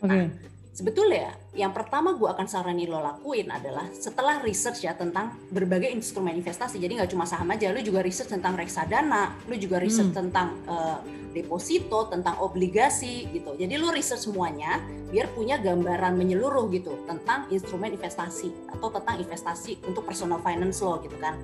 Oke. 0.00 0.28
Sebetulnya 0.74 1.38
yang 1.54 1.70
pertama 1.70 2.18
gue 2.18 2.26
akan 2.26 2.50
saranin 2.50 2.90
lo 2.90 2.98
lakuin 2.98 3.46
adalah 3.46 3.86
setelah 3.94 4.42
research 4.42 4.82
ya 4.82 4.98
tentang 4.98 5.30
berbagai 5.54 5.86
instrumen 5.86 6.34
investasi 6.34 6.82
jadi 6.82 6.98
nggak 6.98 7.14
cuma 7.14 7.22
saham 7.22 7.46
aja 7.54 7.70
lo 7.70 7.78
juga 7.78 8.02
research 8.02 8.34
tentang 8.34 8.58
reksadana 8.58 9.38
lo 9.46 9.54
juga 9.54 9.78
research 9.78 10.10
Hmm. 10.10 10.18
tentang 10.26 10.48
eh, 10.66 10.98
deposito 11.30 12.10
tentang 12.10 12.42
obligasi 12.42 13.30
gitu 13.30 13.54
jadi 13.54 13.78
lo 13.78 13.94
research 13.94 14.26
semuanya 14.26 14.82
biar 15.14 15.30
punya 15.30 15.62
gambaran 15.62 16.18
menyeluruh 16.18 16.66
gitu 16.74 17.06
tentang 17.06 17.46
instrumen 17.54 17.94
investasi 17.94 18.50
atau 18.74 18.90
tentang 18.90 19.22
investasi 19.22 19.78
untuk 19.86 20.02
personal 20.02 20.42
finance 20.42 20.82
lo 20.82 20.98
gitu 21.06 21.14
kan 21.22 21.38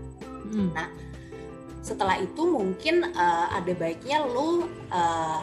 Mm. 0.51 0.75
setelah 1.79 2.19
itu 2.19 2.43
mungkin 2.43 3.07
eh, 3.07 3.47
ada 3.55 3.73
baiknya 3.79 4.27
lo 4.27 4.67
eh, 4.91 5.39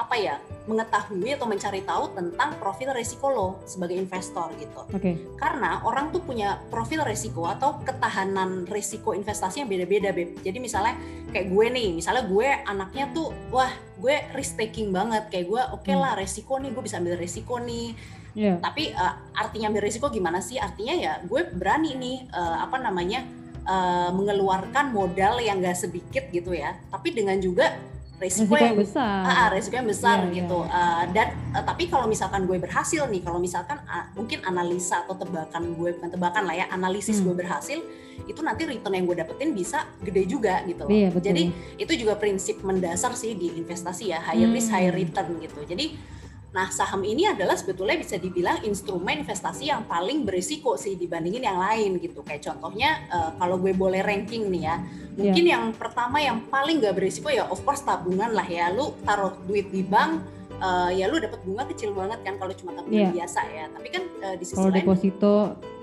apa 0.00 0.14
ya 0.16 0.40
mengetahui 0.66 1.34
atau 1.34 1.46
mencari 1.46 1.80
tahu 1.82 2.10
tentang 2.12 2.58
profil 2.58 2.90
resiko 2.90 3.30
lo 3.30 3.48
sebagai 3.64 3.94
investor 3.94 4.50
gitu 4.58 4.82
Oke. 4.90 5.14
karena 5.38 5.80
orang 5.82 6.10
tuh 6.10 6.20
punya 6.20 6.58
profil 6.68 7.06
resiko 7.06 7.46
atau 7.46 7.78
ketahanan 7.82 8.66
resiko 8.66 9.14
investasi 9.14 9.62
yang 9.62 9.70
beda-beda 9.70 10.10
beb 10.10 10.42
jadi 10.42 10.58
misalnya 10.58 10.98
kayak 11.30 11.48
gue 11.48 11.66
nih 11.70 11.88
misalnya 11.94 12.26
gue 12.26 12.48
anaknya 12.66 13.10
tuh 13.10 13.30
wah 13.48 13.70
gue 13.96 14.14
risk 14.34 14.58
taking 14.58 14.90
banget 14.90 15.30
kayak 15.30 15.46
gue 15.46 15.62
oke 15.72 15.86
Hmm. 15.86 16.02
lah 16.02 16.12
resiko 16.14 16.58
nih 16.58 16.74
gue 16.74 16.82
bisa 16.82 16.98
ambil 16.98 17.16
resiko 17.16 17.56
nih 17.56 17.94
Iya. 18.36 18.60
tapi 18.60 18.92
eh, 18.92 19.14
artinya 19.32 19.72
ambil 19.72 19.88
risiko 19.88 20.12
gimana 20.12 20.44
sih 20.44 20.60
artinya 20.60 20.92
ya 20.92 21.12
gue 21.24 21.40
berani 21.56 21.96
nih 21.96 22.16
eh, 22.28 22.56
apa 22.60 22.76
namanya 22.76 23.24
eh, 23.64 24.10
mengeluarkan 24.12 24.92
modal 24.92 25.40
yang 25.40 25.64
gak 25.64 25.78
sedikit 25.78 26.28
gitu 26.28 26.52
ya 26.52 26.76
tapi 26.90 27.16
dengan 27.16 27.40
juga 27.40 27.72
Risiko 28.16 28.56
yang 28.56 28.72
yang 28.72 28.80
besar. 28.80 29.20
Ah, 29.22 29.32
ah, 29.44 29.48
resiko 29.52 29.76
yang 29.76 29.88
besar 29.88 30.16
Iya, 30.24 30.28
iya, 30.32 30.36
gitu. 30.40 30.58
Eh, 30.64 31.04
dan 31.12 31.28
eh, 31.52 31.64
tapi 31.64 31.84
kalau 31.86 32.08
misalkan 32.08 32.48
gue 32.48 32.56
berhasil 32.56 33.04
nih, 33.06 33.20
kalau 33.20 33.36
misalkan 33.36 33.76
ah, 33.84 34.08
mungkin 34.16 34.40
analisa 34.42 35.04
atau 35.04 35.14
tebakan 35.14 35.76
gue 35.76 35.90
bukan 36.00 36.10
tebakan 36.10 36.42
lah 36.48 36.56
ya, 36.56 36.66
analisis 36.72 37.20
Hmm. 37.20 37.28
gue 37.28 37.34
berhasil, 37.44 37.78
itu 38.24 38.40
nanti 38.40 38.64
return 38.64 38.96
yang 38.96 39.04
gue 39.04 39.16
dapetin 39.20 39.52
bisa 39.52 39.84
gede 40.00 40.24
juga 40.24 40.64
gitu 40.64 40.88
loh. 40.88 40.92
Iya 40.92 41.08
betul. 41.12 41.28
Jadi 41.28 41.42
itu 41.76 41.92
juga 42.00 42.16
prinsip 42.16 42.64
mendasar 42.64 43.12
sih 43.12 43.36
di 43.36 43.52
investasi 43.52 44.08
ya, 44.08 44.24
high 44.24 44.48
risk 44.48 44.72
Hmm. 44.72 44.76
high 44.80 44.90
return 44.96 45.36
gitu. 45.36 45.60
Jadi 45.68 46.15
Nah, 46.56 46.72
saham 46.72 47.04
ini 47.04 47.28
adalah 47.28 47.52
sebetulnya 47.52 48.00
bisa 48.00 48.16
dibilang 48.16 48.64
instrumen 48.64 49.20
investasi 49.20 49.68
yang 49.68 49.84
paling 49.84 50.24
berisiko 50.24 50.80
sih 50.80 50.96
dibandingin 50.96 51.44
yang 51.44 51.60
lain 51.60 52.00
gitu. 52.00 52.24
Kayak 52.24 52.48
contohnya 52.48 53.04
eh, 53.12 53.30
kalau 53.36 53.60
gue 53.60 53.76
boleh 53.76 54.00
ranking 54.00 54.48
nih 54.48 54.62
ya, 54.64 54.80
mungkin 55.20 55.44
Iya. 55.44 55.52
yang 55.60 55.64
pertama 55.76 56.16
yang 56.16 56.40
paling 56.48 56.80
gak 56.80 56.96
berisiko 56.96 57.28
ya 57.28 57.44
of 57.44 57.60
course 57.60 57.84
tabungan 57.84 58.32
lah 58.32 58.48
ya. 58.48 58.72
Lu 58.72 58.96
taruh 59.04 59.36
duit 59.44 59.68
di 59.68 59.84
bank, 59.84 60.24
eh, 60.56 60.96
ya 60.96 61.12
lu 61.12 61.20
dapat 61.20 61.44
bunga 61.44 61.68
kecil 61.68 61.92
banget 61.92 62.24
kan 62.24 62.40
kalau 62.40 62.56
cuma 62.56 62.72
tabungan 62.72 63.04
Iya. 63.04 63.20
biasa 63.20 63.40
ya. 63.52 63.64
Tapi 63.76 63.88
kan 63.92 64.02
eh, 64.24 64.34
di 64.40 64.44
sisi 64.48 64.56
kalau 64.56 64.72
lain 64.72 64.80
deposito 64.80 65.34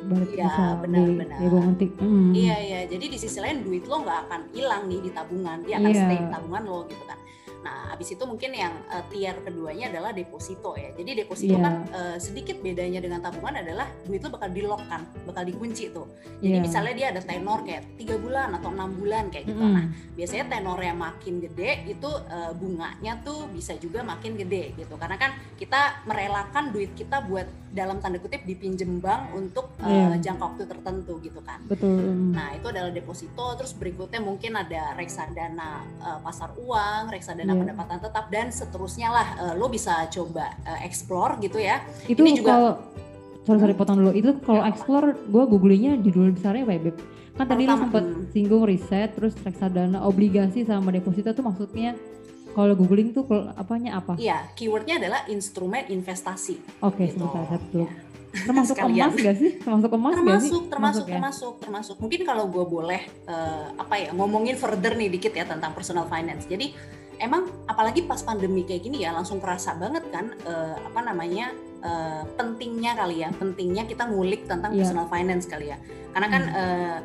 balik 0.03 0.29
Iya, 0.35 0.51
ya 1.39 1.47
gue 1.47 1.61
ngerti. 1.63 1.85
Mm. 2.01 2.31
Iya 2.35 2.55
iya, 2.59 2.79
jadi 2.89 3.05
di 3.07 3.17
sisi 3.21 3.39
lain 3.39 3.61
duit 3.61 3.85
lo 3.85 4.01
nggak 4.01 4.19
akan 4.27 4.41
hilang 4.51 4.89
nih 4.89 4.99
di 4.99 5.09
tabungan, 5.13 5.61
dia 5.63 5.77
akan 5.79 5.91
Iya. 5.93 6.01
stay 6.01 6.17
di 6.17 6.27
tabungan 6.27 6.63
lo 6.65 6.79
gitu 6.89 7.03
kan. 7.05 7.17
Nah, 7.63 7.95
habis 7.95 8.11
itu 8.11 8.23
mungkin 8.27 8.51
yang 8.51 8.75
eh, 8.91 9.03
tier 9.07 9.35
keduanya 9.39 9.87
adalah 9.87 10.11
deposito 10.11 10.75
ya. 10.75 10.91
Jadi 10.99 11.23
deposito 11.23 11.55
Iya. 11.55 11.63
kan 11.63 11.75
eh, 11.89 12.17
sedikit 12.19 12.59
bedanya 12.59 12.99
dengan 12.99 13.23
tabungan 13.23 13.63
adalah 13.63 13.87
duit 14.03 14.19
lo 14.19 14.29
bakal 14.35 14.49
di 14.51 14.61
lock 14.67 14.83
kan, 14.91 15.07
bakal 15.23 15.47
dikunci 15.47 15.95
tuh. 15.95 16.05
Jadi 16.43 16.59
Iya. 16.59 16.61
misalnya 16.61 16.93
dia 16.93 17.07
ada 17.15 17.21
tenor 17.23 17.63
kayak 17.63 17.95
tiga 17.95 18.15
bulan 18.19 18.51
atau 18.59 18.69
enam 18.69 18.91
bulan 18.99 19.31
kayak 19.31 19.47
gitu. 19.47 19.63
Mm-mm. 19.63 19.75
Nah, 19.79 19.85
biasanya 20.19 20.45
tenornya 20.51 20.93
makin 20.93 21.33
gede 21.39 21.71
itu 21.87 22.09
eh, 22.27 22.51
bunganya 22.53 23.13
tuh 23.23 23.47
bisa 23.49 23.73
juga 23.79 24.03
makin 24.03 24.35
gede 24.35 24.75
gitu. 24.75 24.99
Karena 24.99 25.15
kan 25.15 25.31
kita 25.55 26.03
merelakan 26.03 26.75
duit 26.75 26.91
kita 26.93 27.23
buat 27.23 27.47
dalam 27.73 27.97
tanda 27.97 28.21
kutip 28.21 28.45
dipinjem 28.45 29.01
bank 29.01 29.33
untuk 29.33 29.73
eh, 29.81 29.89
Iya. 29.89 30.21
jangka 30.21 30.43
waktu 30.53 30.63
tertentu 30.69 31.17
gitu 31.25 31.41
kan. 31.41 31.59
Betul. 31.65 32.31
Nah, 32.31 32.53
itu 32.53 32.69
adalah 32.69 32.93
deposito, 32.93 33.57
terus 33.57 33.73
berikutnya 33.73 34.21
mungkin 34.21 34.53
ada 34.53 34.93
reksadana 34.93 35.81
eh, 35.99 36.19
pasar 36.21 36.53
uang, 36.55 37.09
reksadana 37.09 37.51
Iya. 37.51 37.59
pendapatan 37.65 37.97
tetap 37.99 38.25
dan 38.29 38.53
seterusnya 38.53 39.09
lah. 39.09 39.27
Eh, 39.41 39.53
lo 39.57 39.67
bisa 39.67 40.05
coba 40.07 40.53
eh, 40.63 40.85
explore 40.85 41.41
gitu 41.41 41.57
ya. 41.57 41.81
itu 42.05 42.21
ini 42.21 42.37
juga- 42.37 42.53
kalau 42.53 42.71
sorry 43.43 43.59
sorry 43.59 43.75
potong 43.75 43.97
dulu 43.99 44.11
itu 44.15 44.29
kalau 44.45 44.61
apa-apa. 44.63 44.71
explore 44.71 45.07
gue 45.27 45.43
googlingnya 45.49 45.93
judul 45.99 46.31
besarnya 46.31 46.63
apa 46.63 46.73
ya 46.77 46.81
beb 46.87 46.97
kan 47.33 47.45
tadi 47.49 47.63
lo 47.65 47.75
sempat 47.75 48.03
hmm. 48.05 48.29
singgung 48.29 48.63
riset 48.63 49.09
terus 49.17 49.33
reksadana 49.41 50.05
obligasi 50.05 50.63
sama 50.63 50.93
deposito 50.93 51.33
tuh 51.33 51.43
maksudnya 51.43 51.97
kalau 52.53 52.73
googling 52.73 53.09
tuh 53.09 53.25
apanya 53.53 53.97
apa 53.97 54.13
Iya, 54.15 54.45
keywordnya 54.53 54.97
adalah 54.97 55.25
instrumen 55.27 55.83
investasi. 55.87 56.61
oke 56.79 57.03
gitu. 57.03 57.19
sebentar 57.19 57.59
dulu 57.65 57.85
Ya. 58.33 58.41
termasuk 58.41 58.75
Sekalian. 58.79 59.07
emas 59.07 59.15
gak 59.19 59.35
sih 59.35 59.51
termasuk 59.57 59.91
emas 59.91 60.13
gak 60.15 60.21
sih 60.39 60.49
termasuk 60.49 60.63
termasuk 60.67 61.03
ya? 61.03 61.13
termasuk 61.13 61.53
termasuk 61.59 61.95
mungkin 61.99 62.21
kalau 62.23 62.45
gue 62.47 62.65
boleh 62.67 63.01
eh, 63.27 63.65
apa 63.75 63.93
ya 63.95 64.09
ngomongin 64.11 64.55
further 64.55 64.93
nih 64.93 65.09
dikit 65.09 65.31
ya 65.31 65.43
tentang 65.43 65.69
personal 65.71 66.05
finance 66.07 66.45
jadi 66.45 66.73
emang 67.19 67.45
apalagi 67.65 68.03
pas 68.03 68.19
pandemi 68.19 68.61
kayak 68.61 68.83
gini 68.83 68.97
ya 68.99 69.11
langsung 69.11 69.37
kerasa 69.37 69.73
banget 69.75 70.01
kan 70.09 70.33
eh, 70.39 70.75
apa 70.75 70.99
namanya 70.99 71.53
eh, 71.79 72.23
pentingnya 72.33 72.93
kali 72.93 73.21
ya 73.21 73.29
pentingnya 73.31 73.85
kita 73.85 74.07
ngulik 74.07 74.45
tentang 74.45 74.73
Iya. 74.73 74.81
personal 74.81 75.05
finance 75.07 75.45
kali 75.45 75.69
ya 75.69 75.77
karena 76.09 76.27
kan 76.27 76.43
Hmm. 76.43 76.57
eh, 76.57 76.97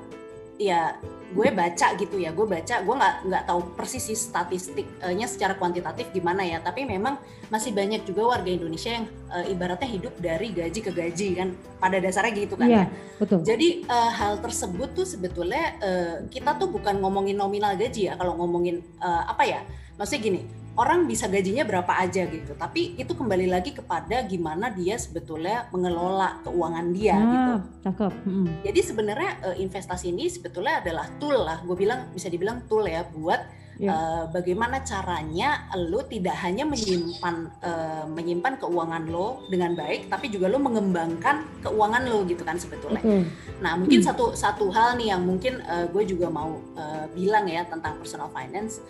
ya 0.59 0.99
gue 1.29 1.49
baca 1.53 1.93
gitu 1.95 2.17
ya 2.19 2.33
gue 2.33 2.47
baca 2.49 2.83
gue 2.83 2.95
nggak 2.99 3.15
nggak 3.31 3.45
tahu 3.47 3.61
persis 3.77 4.00
sih 4.11 4.19
statistiknya 4.19 5.27
secara 5.29 5.55
kuantitatif 5.55 6.09
gimana 6.11 6.41
ya 6.41 6.59
tapi 6.59 6.88
memang 6.88 7.21
masih 7.53 7.77
banyak 7.77 8.03
juga 8.09 8.37
warga 8.37 8.49
Indonesia 8.49 8.97
yang 8.97 9.07
eh, 9.38 9.53
ibaratnya 9.53 9.87
hidup 9.87 10.15
dari 10.19 10.50
gaji 10.50 10.81
ke 10.83 10.91
gaji 10.91 11.29
kan 11.38 11.49
pada 11.79 12.00
dasarnya 12.03 12.33
gitu 12.33 12.57
kan 12.59 12.69
iya 12.69 12.85
ya. 12.85 12.87
betul. 13.21 13.41
Jadi 13.45 13.87
eh, 13.87 14.11
hal 14.19 14.41
tersebut 14.41 14.99
tuh 14.99 15.07
sebetulnya 15.07 15.79
eh, 15.79 16.17
kita 16.33 16.59
tuh 16.59 16.73
bukan 16.73 16.99
ngomongin 16.99 17.38
nominal 17.38 17.77
gaji 17.77 18.09
ya 18.11 18.19
kalau 18.19 18.35
ngomongin 18.41 18.81
eh, 18.99 19.23
apa 19.29 19.45
ya 19.45 19.61
maksudnya 20.00 20.23
gini 20.33 20.41
orang 20.78 21.04
bisa 21.04 21.26
gajinya 21.26 21.66
berapa 21.66 21.90
aja 21.90 22.23
gitu 22.25 22.54
tapi 22.54 22.94
itu 22.94 23.11
kembali 23.11 23.50
lagi 23.50 23.75
kepada 23.75 24.23
gimana 24.23 24.70
dia 24.70 24.94
sebetulnya 24.94 25.66
mengelola 25.68 26.38
keuangan 26.42 26.87
dia 26.94 27.18
gitu 27.18 27.52
ah 27.52 27.62
cakep 27.82 28.12
Mm. 28.23 28.47
jadi 28.62 28.80
sebenarnya 28.80 29.30
eh, 29.44 29.56
investasi 29.58 30.08
ini 30.08 30.30
sebetulnya 30.30 30.78
adalah 30.78 31.11
tool 31.18 31.35
lah 31.35 31.58
gue 31.61 31.75
bilang 31.75 32.06
bisa 32.11 32.28
dibilang 32.28 32.62
tool 32.64 32.87
ya 32.87 33.02
buat 33.04 33.42
Iya. 33.78 33.94
eh, 33.94 34.25
bagaimana 34.35 34.82
caranya 34.82 35.49
lo 35.78 36.02
tidak 36.02 36.35
hanya 36.42 36.66
menyimpan 36.66 37.35
eh, 37.62 38.04
menyimpan 38.11 38.58
keuangan 38.58 39.06
lo 39.06 39.47
dengan 39.47 39.75
baik 39.75 40.11
tapi 40.11 40.26
juga 40.28 40.50
lo 40.50 40.58
mengembangkan 40.58 41.62
keuangan 41.62 42.02
lo 42.06 42.26
gitu 42.26 42.42
kan 42.42 42.58
sebetulnya 42.58 42.99
betul 42.99 43.23
Nah, 43.58 43.75
mungkin 43.75 43.99
Hmm. 43.99 44.06
satu 44.06 44.25
satu 44.35 44.70
hal 44.70 44.94
nih 44.94 45.11
yang 45.11 45.23
mungkin 45.23 45.58
eh, 45.62 45.87
gue 45.87 46.02
juga 46.04 46.26
mau 46.28 46.58
eh, 46.75 47.06
bilang 47.11 47.47
ya 47.47 47.66
tentang 47.66 47.99
personal 47.99 48.30
finance, 48.30 48.82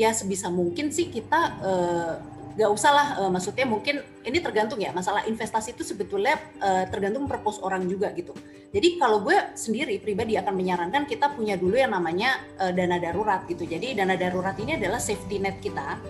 ya 0.00 0.16
sebisa 0.16 0.48
mungkin 0.48 0.88
sih 0.88 1.12
kita 1.12 1.40
eh, 1.60 2.14
gak 2.56 2.70
usah 2.72 2.92
lah, 2.92 3.08
eh, 3.20 3.30
maksudnya 3.30 3.68
mungkin 3.68 4.00
ini 4.24 4.40
tergantung 4.40 4.80
ya 4.80 4.96
masalah 4.96 5.28
investasi 5.28 5.76
itu 5.76 5.84
sebetulnya 5.84 6.40
eh, 6.56 6.88
tergantung 6.88 7.28
purpose 7.28 7.60
orang 7.60 7.84
juga 7.84 8.08
gitu. 8.16 8.32
Jadi 8.72 8.96
kalau 8.96 9.20
gue 9.20 9.36
sendiri 9.52 10.00
pribadi 10.00 10.40
akan 10.40 10.54
menyarankan 10.56 11.04
kita 11.04 11.36
punya 11.36 11.60
dulu 11.60 11.76
yang 11.76 11.92
namanya 11.92 12.40
eh, 12.56 12.72
dana 12.72 12.96
darurat 12.96 13.44
gitu. 13.44 13.68
Jadi 13.68 13.92
dana 13.92 14.16
darurat 14.16 14.56
ini 14.56 14.80
adalah 14.80 14.98
safety 14.98 15.36
net 15.36 15.60
kita, 15.60 16.00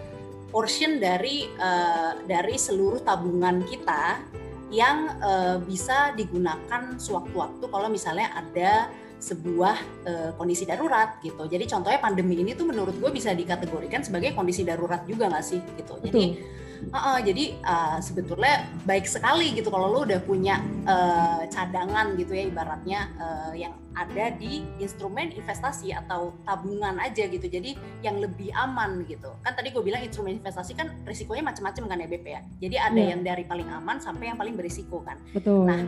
portion 0.54 1.02
dari 1.02 1.50
eh, 1.50 2.12
dari 2.30 2.54
seluruh 2.54 3.02
tabungan 3.02 3.66
kita 3.66 4.22
yang 4.70 5.18
eh, 5.18 5.56
bisa 5.66 6.14
digunakan 6.14 6.94
sewaktu-waktu 6.94 7.64
kalau 7.66 7.88
misalnya 7.90 8.30
ada 8.38 8.86
sebuah 9.20 9.76
eh, 10.08 10.30
kondisi 10.34 10.64
darurat 10.64 11.20
gitu. 11.20 11.44
Jadi 11.44 11.68
contohnya 11.68 12.00
pandemi 12.00 12.40
ini 12.40 12.56
tuh 12.56 12.64
menurut 12.64 12.96
gue 12.96 13.10
bisa 13.12 13.36
dikategorikan 13.36 14.00
sebagai 14.00 14.32
kondisi 14.32 14.64
darurat 14.64 15.04
juga 15.04 15.28
nggak 15.28 15.44
sih 15.44 15.60
gitu. 15.76 16.00
Jadi 16.00 16.24
betul 16.34 16.58
uh-uh, 16.88 17.18
jadi 17.20 17.60
uh, 17.60 17.98
sebetulnya 18.00 18.64
baik 18.88 19.04
sekali 19.04 19.52
gitu 19.52 19.68
kalau 19.68 19.92
lo 19.92 20.08
udah 20.08 20.20
punya 20.24 20.64
uh, 20.88 21.44
cadangan 21.52 22.16
gitu 22.16 22.32
ya 22.32 22.48
ibaratnya 22.48 23.00
uh, 23.20 23.52
yang 23.52 23.76
ada 23.92 24.32
di 24.38 24.64
instrumen 24.80 25.34
investasi 25.34 25.90
atau 25.90 26.32
tabungan 26.46 26.96
aja 27.02 27.26
gitu. 27.26 27.50
Jadi 27.50 27.74
yang 28.06 28.22
lebih 28.22 28.54
aman 28.54 29.02
gitu. 29.04 29.34
Kan 29.42 29.58
tadi 29.58 29.74
gue 29.74 29.82
bilang 29.82 30.00
instrumen 30.00 30.38
investasi 30.38 30.78
kan 30.78 30.94
risikonya 31.04 31.42
macam-macam 31.50 31.84
kan 31.90 31.98
ya 31.98 32.08
BP 32.08 32.26
ya. 32.30 32.42
Jadi 32.62 32.76
ada 32.78 33.00
Iya. 33.00 33.10
yang 33.18 33.20
dari 33.26 33.44
paling 33.44 33.66
aman 33.66 33.98
sampai 33.98 34.30
yang 34.30 34.38
paling 34.38 34.54
berisiko 34.54 35.02
kan. 35.02 35.18
betul 35.34 35.66
Nah, 35.66 35.82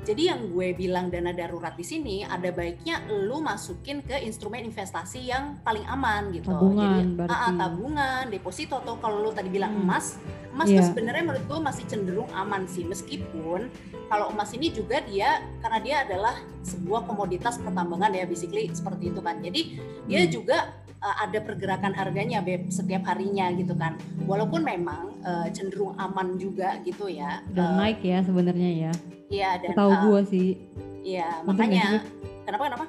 Jadi 0.00 0.32
yang 0.32 0.48
gue 0.48 0.72
bilang 0.72 1.12
dana 1.12 1.28
darurat 1.30 1.76
di 1.76 1.84
sini 1.84 2.24
ada 2.24 2.48
baiknya 2.48 3.04
lu 3.06 3.38
masukin 3.38 4.00
ke 4.00 4.16
instrumen 4.16 4.64
investasi 4.64 5.28
yang 5.28 5.60
paling 5.60 5.84
aman 5.84 6.32
gitu. 6.32 6.48
Tabungan 6.48 6.88
Jadi 6.96 7.16
berarti. 7.20 7.52
tabungan, 7.54 8.22
deposito 8.26 8.74
atau 8.76 8.96
kalau 8.96 9.20
lu 9.20 9.30
tadi 9.30 9.52
bilang 9.52 9.76
Hmm. 9.76 9.84
emas, 9.84 10.16
emas 10.50 10.66
Iya. 10.66 10.80
tuh 10.80 10.84
sebenarnya 10.90 11.22
menurut 11.22 11.44
gue 11.44 11.58
masih 11.60 11.84
cenderung 11.84 12.30
aman 12.32 12.64
sih 12.64 12.82
meskipun 12.82 13.68
kalau 14.08 14.32
emas 14.32 14.50
ini 14.50 14.72
juga 14.72 15.04
dia 15.04 15.44
karena 15.60 15.78
dia 15.78 15.96
adalah 16.02 16.34
sebuah 16.64 17.04
komoditas 17.04 17.60
pertambangan 17.60 18.10
ya 18.10 18.24
basically 18.24 18.72
seperti 18.72 19.12
itu 19.12 19.20
kan. 19.20 19.36
Jadi 19.38 19.60
dia 20.08 20.24
Hmm. 20.24 20.32
juga 20.32 20.58
uh, 21.00 21.16
ada 21.20 21.38
pergerakan 21.40 21.92
harganya 21.92 22.40
beb 22.40 22.68
setiap 22.68 23.04
harinya 23.08 23.50
gitu 23.56 23.72
kan 23.74 23.96
walaupun 24.24 24.62
memang 24.62 25.16
uh, 25.24 25.48
cenderung 25.50 25.96
aman 25.96 26.36
juga 26.36 26.78
gitu 26.84 27.08
ya 27.08 27.40
Dan 27.50 27.74
Uh, 27.74 27.76
naik 27.84 28.00
ya 28.00 28.20
sebenarnya 28.22 28.70
ya. 28.88 28.92
iya 29.28 29.50
dan 29.60 29.72
Tahu 29.74 29.92
uh, 29.92 30.00
gua 30.06 30.20
sih. 30.24 30.56
iya 31.00 31.40
makanya 31.42 31.96
sih, 31.96 32.00
kenapa 32.44 32.64
kenapa 32.68 32.84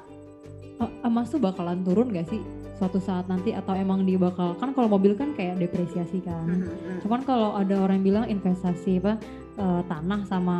Eh, 0.82 0.90
emas 1.06 1.30
tuh 1.30 1.38
bakalan 1.38 1.84
turun 1.86 2.10
gak 2.10 2.26
sih 2.26 2.42
suatu 2.74 2.98
saat 2.98 3.30
nanti 3.30 3.54
atau 3.54 3.70
emang 3.78 4.02
dia 4.02 4.18
bakal 4.18 4.58
kan 4.58 4.74
kalau 4.74 4.90
mobil 4.90 5.14
kan 5.14 5.30
kayak 5.32 5.54
depresiasi 5.62 6.18
kan. 6.18 6.42
Mhm, 6.48 6.66
mhm. 6.66 6.98
Cuman 7.06 7.20
kalau 7.22 7.54
ada 7.54 7.78
orang 7.78 8.02
yang 8.02 8.06
bilang 8.10 8.26
investasi 8.26 8.98
apa 8.98 9.14
eh, 9.54 9.82
tanah 9.86 10.20
sama 10.26 10.58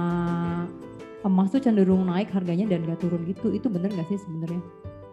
emas 1.23 1.51
tuh 1.51 1.59
cenderung 1.59 2.07
naik 2.07 2.31
harganya 2.31 2.71
dan 2.71 2.87
gak 2.87 3.03
turun 3.03 3.27
gitu. 3.27 3.51
Itu 3.51 3.67
bener 3.67 3.91
gak 3.91 4.07
sih 4.07 4.19
sebenarnya? 4.23 4.63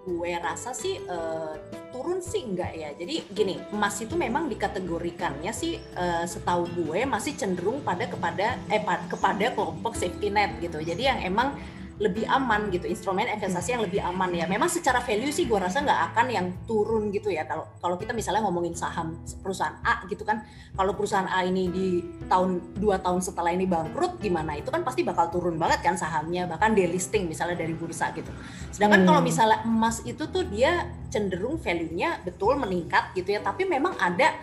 Gue 0.09 0.33
rasa 0.41 0.73
sih 0.73 0.97
eh, 0.97 1.53
turun 1.93 2.17
sih 2.17 2.41
enggak 2.41 2.73
ya. 2.73 2.89
Jadi 2.97 3.29
gini, 3.29 3.61
emas 3.69 4.01
itu 4.01 4.17
memang 4.17 4.49
dikategorikannya 4.49 5.53
sih 5.53 5.77
eh, 5.77 6.25
setahu 6.25 6.65
gue 6.73 7.05
masih 7.05 7.37
cenderung 7.37 7.85
pada 7.85 8.09
kepada 8.09 8.57
eh 8.73 8.81
pa- 8.81 9.05
kepada 9.05 9.53
kelompok 9.53 9.93
safety 9.93 10.33
net 10.33 10.57
gitu. 10.57 10.81
Jadi 10.81 11.05
yang 11.05 11.21
emang 11.21 11.53
lebih 11.99 12.23
aman 12.31 12.71
gitu, 12.71 12.87
instrumen 12.87 13.27
investasi 13.27 13.75
yang 13.75 13.83
lebih 13.83 13.99
aman 13.99 14.31
ya. 14.31 14.47
Memang 14.47 14.71
secara 14.71 15.03
value 15.03 15.35
sih 15.35 15.43
gue 15.43 15.59
rasa 15.59 15.83
nggak 15.83 16.15
akan 16.15 16.27
yang 16.31 16.47
turun 16.63 17.11
gitu 17.11 17.27
ya. 17.27 17.43
Kalau 17.43 17.67
kalau 17.83 17.99
kita 17.99 18.15
misalnya 18.15 18.47
ngomongin 18.47 18.71
saham 18.71 19.19
perusahaan 19.43 19.75
A 19.83 20.07
gitu 20.07 20.23
kan, 20.23 20.47
kalau 20.79 20.95
perusahaan 20.95 21.27
A 21.27 21.43
ini 21.43 21.67
di 21.67 21.87
tahun 22.31 22.79
dua 22.79 23.03
tahun 23.03 23.19
setelah 23.19 23.51
ini 23.51 23.67
bangkrut 23.67 24.23
gimana? 24.23 24.55
Itu 24.55 24.71
kan 24.71 24.87
pasti 24.87 25.03
bakal 25.03 25.27
turun 25.27 25.59
banget 25.59 25.83
kan 25.83 25.99
sahamnya, 25.99 26.47
bahkan 26.47 26.71
delisting 26.71 27.27
misalnya 27.27 27.59
dari 27.59 27.75
bursa 27.75 28.15
gitu. 28.15 28.31
Sedangkan 28.71 29.03
Hmm. 29.03 29.07
kalau 29.11 29.21
misalnya 29.21 29.59
emas 29.67 29.99
itu 30.07 30.23
tuh 30.31 30.47
dia 30.47 30.87
cenderung 31.11 31.59
value-nya 31.59 32.23
betul 32.23 32.55
meningkat 32.55 33.11
gitu 33.11 33.35
ya, 33.35 33.43
tapi 33.43 33.67
memang 33.67 33.99
ada 33.99 34.39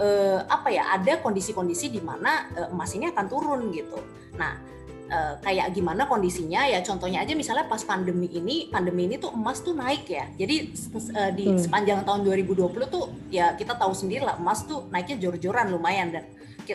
eh, 0.00 0.40
apa 0.46 0.72
ya, 0.72 0.94
ada 0.96 1.18
kondisi-kondisi 1.20 1.90
di 1.92 2.00
mana 2.00 2.48
eh, 2.54 2.68
emas 2.70 2.94
ini 2.94 3.10
akan 3.10 3.26
turun 3.26 3.68
gitu. 3.74 3.98
Nah, 4.38 4.56
eh, 5.10 5.34
kayak 5.42 5.74
gimana 5.74 6.06
kondisinya 6.06 6.64
ya 6.70 6.80
contohnya 6.86 7.20
aja 7.20 7.34
misalnya 7.34 7.66
pas 7.66 7.82
pandemi 7.82 8.30
ini, 8.30 8.70
pandemi 8.70 9.10
ini 9.10 9.18
tuh 9.18 9.34
emas 9.34 9.60
tuh 9.60 9.74
naik 9.74 10.06
ya. 10.06 10.30
Jadi 10.38 10.56
eh, 11.18 11.30
di 11.34 11.44
Betul. 11.50 11.62
sepanjang 11.66 12.00
tahun 12.06 12.20
2020 12.22 12.94
tuh 12.94 13.10
ya 13.28 13.58
kita 13.58 13.74
tahu 13.74 13.92
sendiri 13.92 14.22
lah 14.22 14.38
emas 14.38 14.64
tuh 14.64 14.86
naiknya 14.88 15.28
jor-joran 15.28 15.68
lumayan 15.74 16.14
dan 16.14 16.24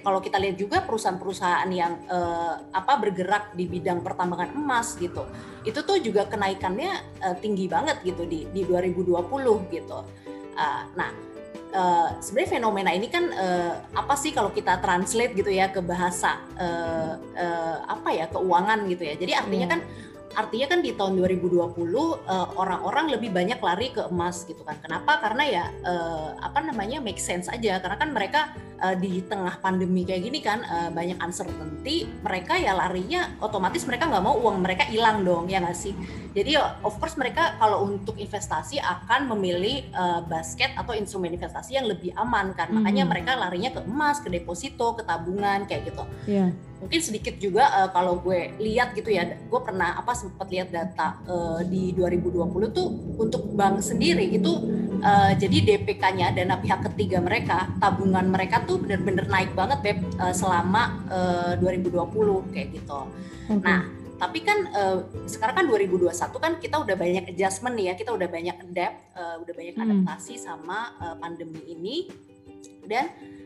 kalau 0.04 0.20
kita 0.20 0.36
lihat 0.42 0.60
juga 0.60 0.84
perusahaan-perusahaan 0.84 1.70
yang 1.72 1.96
eh, 2.12 2.56
apa 2.76 2.94
bergerak 3.00 3.56
di 3.56 3.66
bidang 3.70 4.04
pertambangan 4.04 4.52
emas 4.52 5.00
gitu 5.00 5.24
itu 5.64 5.80
tuh 5.82 5.98
juga 6.04 6.28
kenaikannya 6.28 6.92
eh, 7.24 7.36
tinggi 7.40 7.66
banget 7.72 8.04
gitu 8.04 8.28
di 8.28 8.46
di 8.52 8.62
2020 8.68 9.72
gitu. 9.72 10.00
Ah, 10.56 10.88
nah, 10.96 11.12
eh, 11.76 12.08
sebenarnya 12.24 12.52
fenomena 12.56 12.92
ini 12.96 13.08
kan 13.12 13.28
eh, 13.30 13.74
apa 13.92 14.16
sih 14.16 14.32
kalau 14.32 14.50
kita 14.50 14.80
translate 14.80 15.36
gitu 15.36 15.52
ya 15.52 15.68
ke 15.68 15.84
bahasa 15.84 16.40
eh, 16.56 17.12
eh, 17.36 17.78
apa 17.86 18.10
ya 18.16 18.26
keuangan 18.32 18.88
gitu 18.88 19.04
ya. 19.04 19.14
Jadi 19.20 19.32
artinya 19.36 19.68
Iya. 19.68 19.74
kan 19.76 19.82
artinya 20.36 20.68
kan 20.68 20.80
di 20.84 20.92
tahun 20.94 21.16
2020 21.18 21.56
eh, 21.56 22.48
orang-orang 22.60 23.16
lebih 23.16 23.32
banyak 23.32 23.60
lari 23.64 23.90
ke 23.96 24.06
emas 24.12 24.44
gitu 24.44 24.62
kan. 24.62 24.76
Kenapa? 24.84 25.18
Karena 25.24 25.44
ya 25.48 25.64
eh, 25.82 26.30
apa 26.44 26.60
namanya 26.62 27.00
make 27.00 27.18
sense 27.20 27.48
aja 27.48 27.80
karena 27.80 27.98
kan 27.98 28.10
mereka 28.12 28.42
eh, 28.84 28.96
di 29.00 29.24
tengah 29.24 29.58
pandemi 29.64 30.04
kayak 30.04 30.22
gini 30.28 30.40
kan 30.44 30.62
banyak 30.92 31.16
uncertainty, 31.24 32.06
mereka 32.22 32.60
ya 32.60 32.76
larinya 32.76 33.32
otomatis 33.40 33.88
mereka 33.88 34.12
nggak 34.12 34.24
mau 34.24 34.36
uang 34.44 34.60
mereka 34.62 34.84
hilang 34.92 35.24
dong 35.24 35.48
ya 35.48 35.64
nggak 35.64 35.78
sih. 35.78 35.96
Jadi 36.36 36.60
ya, 36.60 36.76
of 36.84 37.00
course 37.00 37.16
mereka 37.16 37.56
kalau 37.56 37.88
untuk 37.88 38.20
investasi 38.20 38.76
akan 38.84 39.32
memilih 39.32 39.88
basket 40.28 40.76
atau 40.76 40.92
instrumen 40.92 41.32
investasi 41.32 41.80
yang 41.80 41.88
lebih 41.88 42.12
aman 42.20 42.52
kan. 42.52 42.68
Makanya 42.76 43.08
Mhm. 43.08 43.12
mereka 43.12 43.32
larinya 43.40 43.72
ke 43.72 43.82
emas, 43.88 44.20
ke 44.20 44.28
deposito, 44.28 45.00
ke 45.00 45.08
tabungan 45.08 45.64
kayak 45.64 45.88
gitu 45.88 46.04
Iya. 46.28 46.52
Mungkin 46.76 47.00
sedikit 47.02 47.40
juga 47.40 47.66
eh, 47.72 47.90
kalau 47.96 48.20
gue 48.20 48.54
lihat 48.60 48.94
gitu 48.94 49.10
ya 49.10 49.24
gue 49.26 49.62
pernah 49.64 49.96
apa 49.96 50.12
sempat 50.12 50.48
lihat 50.52 50.70
data 50.70 51.18
eh, 51.24 51.62
di 51.66 51.96
2020 51.96 52.76
tuh 52.76 52.88
untuk 53.16 53.56
bank 53.56 53.80
sendiri 53.80 54.28
itu 54.28 54.52
eh, 55.00 55.32
jadi 55.40 55.58
DPK-nya 55.76 56.36
dana 56.36 56.60
pihak 56.60 56.84
ketiga 56.92 57.24
mereka 57.24 57.72
tabungan 57.80 58.28
mereka 58.28 58.62
tuh 58.68 58.78
bener-bener 58.84 59.26
naik 59.26 59.56
banget 59.56 59.80
Beb 59.82 59.98
eh, 60.20 60.36
selama 60.36 61.00
eh, 61.10 61.54
2020 61.64 62.54
kayak 62.54 62.70
gitu 62.76 63.02
Oke. 63.46 63.62
Nah, 63.62 63.86
tapi 64.18 64.42
kan 64.42 64.66
eh, 64.74 64.98
sekarang 65.30 65.56
kan 65.62 65.66
2021 65.70 66.10
kan 66.42 66.54
kita 66.58 66.76
udah 66.82 66.96
banyak 66.98 67.30
adjustment 67.30 67.78
nih 67.78 67.92
ya, 67.92 67.94
kita 67.94 68.10
udah 68.10 68.26
banyak 68.26 68.58
adapt, 68.58 68.98
eh, 69.14 69.36
udah 69.38 69.54
banyak 69.54 69.76
Hmm. 69.78 69.86
adaptasi 69.86 70.34
sama 70.42 70.98
eh, 70.98 71.16
pandemi 71.22 71.62
ini. 71.70 71.98
Dan 72.86 73.06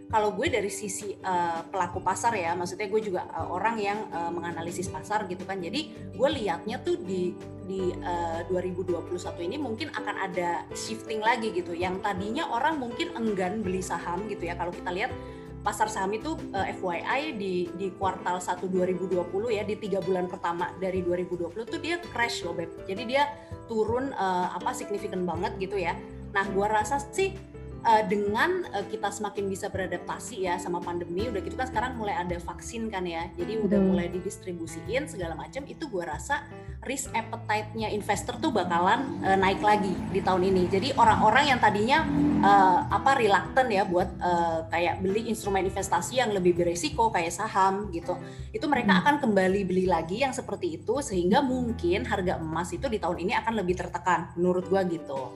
kalau 0.09 0.33
gue 0.33 0.49
dari 0.49 0.73
sisi 0.73 1.13
eh, 1.13 1.61
pelaku 1.69 2.01
pasar 2.01 2.33
ya, 2.33 2.57
maksudnya 2.57 2.89
gue 2.89 3.01
juga 3.01 3.21
eh, 3.29 3.45
orang 3.45 3.77
yang 3.77 3.99
eh, 4.09 4.31
menganalisis 4.33 4.89
pasar 4.89 5.29
gitu 5.29 5.45
kan. 5.45 5.61
Jadi 5.61 6.11
gue 6.17 6.29
liatnya 6.33 6.81
tuh 6.81 6.97
di 6.97 7.37
di 7.69 7.93
eh, 7.93 8.41
2021 8.49 9.05
ini 9.45 9.61
mungkin 9.61 9.93
akan 9.93 10.15
ada 10.17 10.65
shifting 10.73 11.21
lagi 11.21 11.53
gitu. 11.53 11.77
Yang 11.77 12.01
tadinya 12.01 12.49
orang 12.49 12.81
mungkin 12.81 13.13
enggan 13.13 13.61
beli 13.61 13.85
saham 13.85 14.25
gitu 14.25 14.49
ya. 14.49 14.57
Kalau 14.57 14.73
kita 14.73 14.89
lihat 14.89 15.13
pasar 15.61 15.85
saham 15.93 16.09
itu 16.17 16.33
eh, 16.57 16.73
FYI 16.73 17.37
di 17.37 17.69
di 17.77 17.93
kuartal 17.93 18.41
1 18.41 18.65
2020 18.65 19.13
ya 19.53 19.61
di 19.61 19.77
tiga 19.77 20.01
bulan 20.01 20.25
pertama 20.25 20.73
dari 20.81 21.05
2020 21.05 21.53
tuh 21.69 21.77
dia 21.77 22.01
crash 22.01 22.41
loh 22.41 22.57
beb. 22.57 22.73
Jadi 22.89 23.05
dia 23.05 23.29
turun 23.69 24.09
eh, 24.09 24.47
apa 24.57 24.73
signifikan 24.73 25.21
banget 25.21 25.53
gitu 25.61 25.77
ya. 25.77 25.93
Nah, 26.29 26.45
gua 26.53 26.69
rasa 26.69 26.97
sih 27.13 27.33
eh, 27.83 28.03
dengan 28.07 28.65
eh, 28.75 28.85
kita 28.87 29.09
semakin 29.09 29.47
bisa 29.47 29.71
beradaptasi 29.71 30.45
ya 30.45 30.55
sama 30.59 30.79
pandemi 30.79 31.27
udah 31.31 31.41
gitu 31.43 31.55
kan 31.55 31.67
sekarang 31.67 31.95
mulai 31.95 32.15
ada 32.19 32.35
vaksin 32.39 32.91
kan 32.91 33.07
ya. 33.07 33.31
Jadi 33.39 33.59
udah 33.59 33.79
Betul. 33.79 33.89
mulai 33.89 34.07
didistribusiin 34.11 35.07
segala 35.07 35.35
macam 35.35 35.63
itu 35.65 35.87
gua 35.87 36.15
rasa 36.15 36.43
risk 36.83 37.11
appetite-nya 37.11 37.91
investor 37.91 38.39
tuh 38.39 38.51
bakalan 38.51 39.19
eh, 39.23 39.37
naik 39.39 39.59
lagi 39.63 39.91
di 40.11 40.19
tahun 40.23 40.47
ini. 40.47 40.63
Jadi 40.71 40.87
orang-orang 40.95 41.51
yang 41.55 41.59
tadinya 41.59 42.03
eh, 42.39 42.79
apa 42.91 43.11
reluctant 43.19 43.69
ya 43.71 43.83
buat 43.83 44.09
eh, 44.19 44.59
kayak 44.71 45.03
beli 45.03 45.27
instrumen 45.31 45.67
investasi 45.67 46.19
yang 46.19 46.31
lebih 46.31 46.55
beresiko 46.55 47.11
kayak 47.11 47.31
saham 47.31 47.91
gitu. 47.91 48.15
Itu 48.51 48.67
mereka 48.67 48.89
Hmm. 48.89 49.01
akan 49.05 49.15
kembali 49.21 49.69
beli 49.69 49.85
lagi 49.85 50.25
yang 50.25 50.33
seperti 50.33 50.81
itu 50.81 50.97
sehingga 51.05 51.45
mungkin 51.45 52.09
harga 52.09 52.41
emas 52.41 52.73
itu 52.73 52.89
di 52.89 52.97
tahun 52.97 53.21
ini 53.21 53.37
akan 53.37 53.53
lebih 53.61 53.77
tertekan 53.77 54.33
menurut 54.33 54.65
gua 54.65 54.81
gitu. 54.87 55.29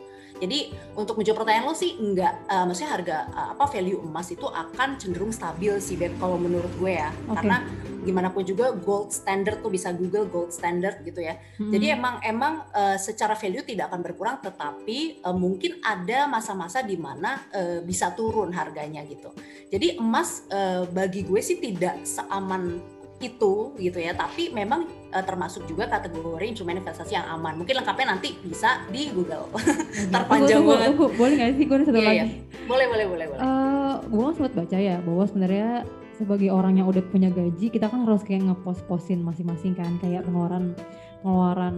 Jadi 0.44 0.76
untuk 1.00 1.16
menjawab 1.16 1.48
pertanyaan 1.48 1.72
lo 1.72 1.72
sih 1.72 1.96
enggak, 1.96 2.44
eh, 2.52 2.64
maksudnya 2.68 2.92
harga 2.92 3.18
eh, 3.32 3.48
apa 3.56 3.64
value 3.72 4.04
emas 4.04 4.28
itu 4.28 4.44
akan 4.44 5.00
cenderung 5.00 5.32
stabil 5.32 5.80
sih 5.80 5.96
Beb 5.96 6.20
kalau 6.20 6.36
menurut 6.36 6.70
gue 6.76 7.00
ya. 7.00 7.16
Oke. 7.32 7.40
Karena 7.40 7.64
gimana 8.04 8.28
pun 8.36 8.44
juga 8.44 8.76
gold 8.76 9.16
standard 9.16 9.64
tuh 9.64 9.72
bisa 9.72 9.96
Google 9.96 10.28
gold 10.28 10.52
standard 10.52 11.00
gitu 11.08 11.24
ya. 11.24 11.40
Mm-mm. 11.56 11.72
Jadi 11.72 11.86
emang 11.96 12.20
emang 12.20 12.54
eh, 12.76 13.00
secara 13.00 13.40
value 13.40 13.64
tidak 13.64 13.88
akan 13.88 14.04
berkurang, 14.04 14.38
tetapi 14.44 15.24
eh, 15.24 15.36
mungkin 15.36 15.80
ada 15.80 16.28
masa-masa 16.28 16.84
di 16.84 17.00
mana 17.00 17.48
eh, 17.56 17.80
bisa 17.80 18.12
turun 18.12 18.52
harganya 18.52 19.00
gitu. 19.08 19.32
Jadi 19.72 19.96
emas 19.96 20.44
eh, 20.52 20.84
bagi 20.92 21.24
gue 21.24 21.40
sih 21.40 21.64
tidak 21.64 22.04
seaman 22.04 22.84
itu 23.20 23.54
gitu 23.76 23.98
ya, 23.98 24.12
tapi 24.12 24.50
memang 24.50 24.84
eh, 25.10 25.22
termasuk 25.22 25.64
juga 25.64 25.86
kategori 25.86 26.44
instrumen 26.44 26.78
investasi 26.78 27.14
yang 27.14 27.28
aman. 27.30 27.56
Mungkin 27.56 27.78
lengkapnya 27.78 28.08
nanti 28.10 28.36
bisa 28.40 28.84
di 28.88 29.10
Google. 29.10 29.48
ntar 30.10 30.24
Tunggu, 30.24 30.32
panjang 30.32 30.60
tunggu, 30.60 30.72
banget. 30.74 30.88
tunggu. 30.90 31.06
Boleh 31.14 31.34
gak 31.36 31.50
sih 31.54 31.66
gue 31.66 31.78
satu 31.80 31.94
Iya, 31.94 32.04
lagi? 32.04 32.18
iya. 32.18 32.26
boleh 32.64 32.86
boleh 32.88 33.06
boleh 33.08 33.26
boleh. 33.30 33.42
Eh, 33.42 33.94
gue 34.04 34.28
sempat 34.34 34.54
baca 34.54 34.78
ya 34.78 34.96
bahwa 35.00 35.24
sebenarnya 35.24 35.70
sebagai 36.14 36.50
orang 36.50 36.74
yang 36.78 36.88
udah 36.88 37.04
punya 37.10 37.28
gaji 37.28 37.68
kita 37.68 37.90
kan 37.90 38.06
harus 38.06 38.22
kayak 38.22 38.46
ngepost-postin 38.46 39.20
masing-masing 39.20 39.74
kan 39.74 39.98
kayak 39.98 40.22
pengeluaran 40.24 40.78
pengeluaran 41.20 41.76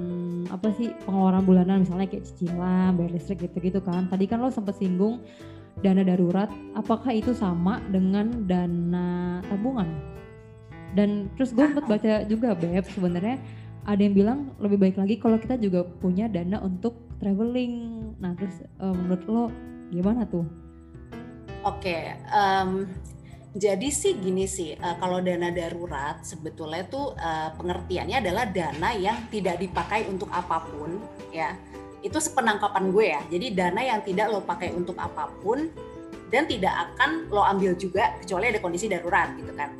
apa 0.50 0.76
sih 0.76 0.91
pengeluaran 1.06 1.39
bulanan 1.41 1.78
misalnya 1.80 2.04
kayak 2.06 2.28
cicilan 2.28 2.93
bayar 2.93 3.15
listrik 3.15 3.39
gitu-gitu 3.39 3.80
kan 3.80 4.06
tadi 4.06 4.28
kan 4.28 4.43
lo 4.43 4.52
sempat 4.52 4.76
singgung 4.76 5.24
dana 5.80 6.04
darurat 6.04 6.50
apakah 6.74 7.15
itu 7.15 7.32
sama 7.32 7.80
dengan 7.88 8.43
dana 8.43 9.39
tabungan 9.48 9.88
dan 10.96 11.28
terus 11.36 11.52
gue 11.52 11.68
sempat 11.68 11.86
baca 11.86 12.24
juga 12.26 12.56
beb 12.56 12.86
sebenarnya 12.90 13.38
ada 13.86 14.02
yang 14.02 14.16
bilang 14.18 14.40
lebih 14.58 14.82
baik 14.82 14.98
lagi 14.98 15.16
kalau 15.22 15.38
kita 15.38 15.60
juga 15.62 15.86
punya 16.02 16.26
dana 16.26 16.58
untuk 16.64 16.98
traveling 17.22 18.16
nah 18.18 18.34
terus 18.34 18.64
eh, 18.64 18.96
menurut 18.96 19.24
lo 19.28 19.44
gimana 19.92 20.26
tuh 20.26 20.48
Oke, 21.66 22.14
em, 22.14 22.86
jadi 23.58 23.90
sih 23.90 24.22
gini 24.22 24.46
sih, 24.46 24.78
eh, 24.78 24.96
kalau 25.02 25.18
dana 25.18 25.50
darurat 25.50 26.22
sebetulnya 26.22 26.86
tuh 26.86 27.18
eh, 27.18 27.50
pengertiannya 27.58 28.22
adalah 28.22 28.46
dana 28.54 28.94
yang 28.94 29.26
tidak 29.34 29.58
dipakai 29.58 30.06
untuk 30.06 30.30
apa 30.30 30.62
pun, 30.62 31.02
ya. 31.34 31.58
Itu 32.06 32.22
sepenangkapan 32.22 32.94
gue 32.94 33.06
ya. 33.10 33.22
Jadi 33.34 33.58
dana 33.58 33.82
yang 33.82 34.06
tidak 34.06 34.30
lo 34.30 34.46
pakai 34.46 34.78
untuk 34.78 34.94
apa 35.02 35.26
pun 35.42 35.74
dan 36.30 36.46
tidak 36.46 36.70
akan 36.70 37.34
lo 37.34 37.42
ambil 37.42 37.74
juga 37.74 38.14
kecuali 38.22 38.54
ada 38.54 38.62
kondisi 38.62 38.86
darurat 38.86 39.34
gitu 39.34 39.50
kan. 39.58 39.74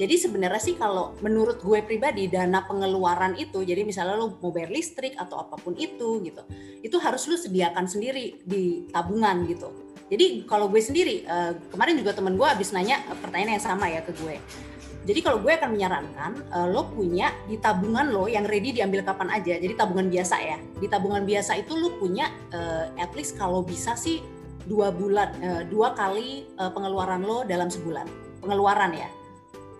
Jadi 0.00 0.16
sebenarnya 0.16 0.56
sih 0.64 0.80
kalau 0.80 1.12
menurut 1.20 1.60
gue 1.60 1.84
pribadi 1.84 2.24
dana 2.24 2.64
pengeluaran 2.64 3.36
itu, 3.36 3.60
jadi 3.60 3.84
misalnya 3.84 4.16
lo 4.16 4.40
mau 4.40 4.48
bayar 4.48 4.72
listrik 4.72 5.12
atau 5.12 5.44
apa 5.44 5.60
pun 5.60 5.76
itu 5.76 6.24
gitu, 6.24 6.40
itu 6.80 6.96
harus 6.96 7.28
lo 7.28 7.36
sediakan 7.36 7.84
sendiri 7.84 8.40
di 8.40 8.88
tabungan 8.88 9.44
gitu 9.44 9.68
Jadi 10.08 10.48
kalau 10.48 10.72
gue 10.72 10.80
sendiri 10.80 11.22
eh, 11.22 11.52
kemarin 11.68 12.00
juga 12.00 12.16
temen 12.16 12.34
gue 12.34 12.48
habis 12.48 12.72
nanya 12.72 13.04
pertanyaan 13.20 13.60
yang 13.60 13.62
sama 13.62 13.92
ya 13.92 14.00
ke 14.00 14.10
gue. 14.24 14.40
Jadi 15.04 15.20
kalau 15.22 15.38
gue 15.38 15.52
akan 15.52 15.70
menyarankan 15.76 16.32
eh, 16.48 16.66
lo 16.72 16.88
punya 16.90 17.30
di 17.46 17.60
tabungan 17.60 18.08
lo 18.08 18.24
yang 18.24 18.48
ready 18.48 18.74
diambil 18.74 19.04
kapan 19.04 19.30
aja. 19.36 19.60
Jadi 19.60 19.76
tabungan 19.78 20.08
biasa 20.10 20.36
ya. 20.42 20.58
Di 20.80 20.88
tabungan 20.90 21.22
biasa 21.28 21.60
itu 21.60 21.76
lo 21.78 21.94
punya 22.00 22.26
eh, 22.50 22.88
at 22.98 23.12
least 23.14 23.36
kalau 23.38 23.62
bisa 23.62 23.94
sih 23.94 24.24
dua 24.64 24.92
bulan, 24.92 25.34
dua 25.72 25.96
kali 25.96 26.46
pengeluaran 26.54 27.22
lo 27.22 27.42
dalam 27.42 27.66
sebulan. 27.72 28.06
Pengeluaran 28.44 28.92
ya, 28.94 29.08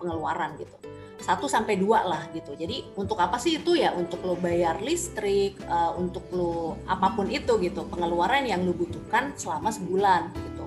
pengeluaran 0.01 0.57
gitu. 0.57 0.73
Satu 1.21 1.45
sampai 1.45 1.77
dua 1.77 2.01
lah 2.01 2.33
gitu. 2.33 2.57
Jadi 2.57 2.97
untuk 2.97 3.21
apa 3.21 3.37
sih 3.37 3.61
itu 3.61 3.77
ya? 3.77 3.93
Untuk 3.93 4.25
lo 4.25 4.33
bayar 4.33 4.81
listrik, 4.81 5.53
eh, 5.61 5.91
untuk 5.93 6.25
lo 6.33 6.81
apa 6.89 7.13
pun 7.13 7.29
itu 7.29 7.61
gitu. 7.61 7.85
Pengeluaran 7.85 8.41
yang 8.49 8.65
lo 8.65 8.73
butuhkan 8.73 9.37
selama 9.37 9.69
sebulan 9.69 10.33
gitu. 10.33 10.65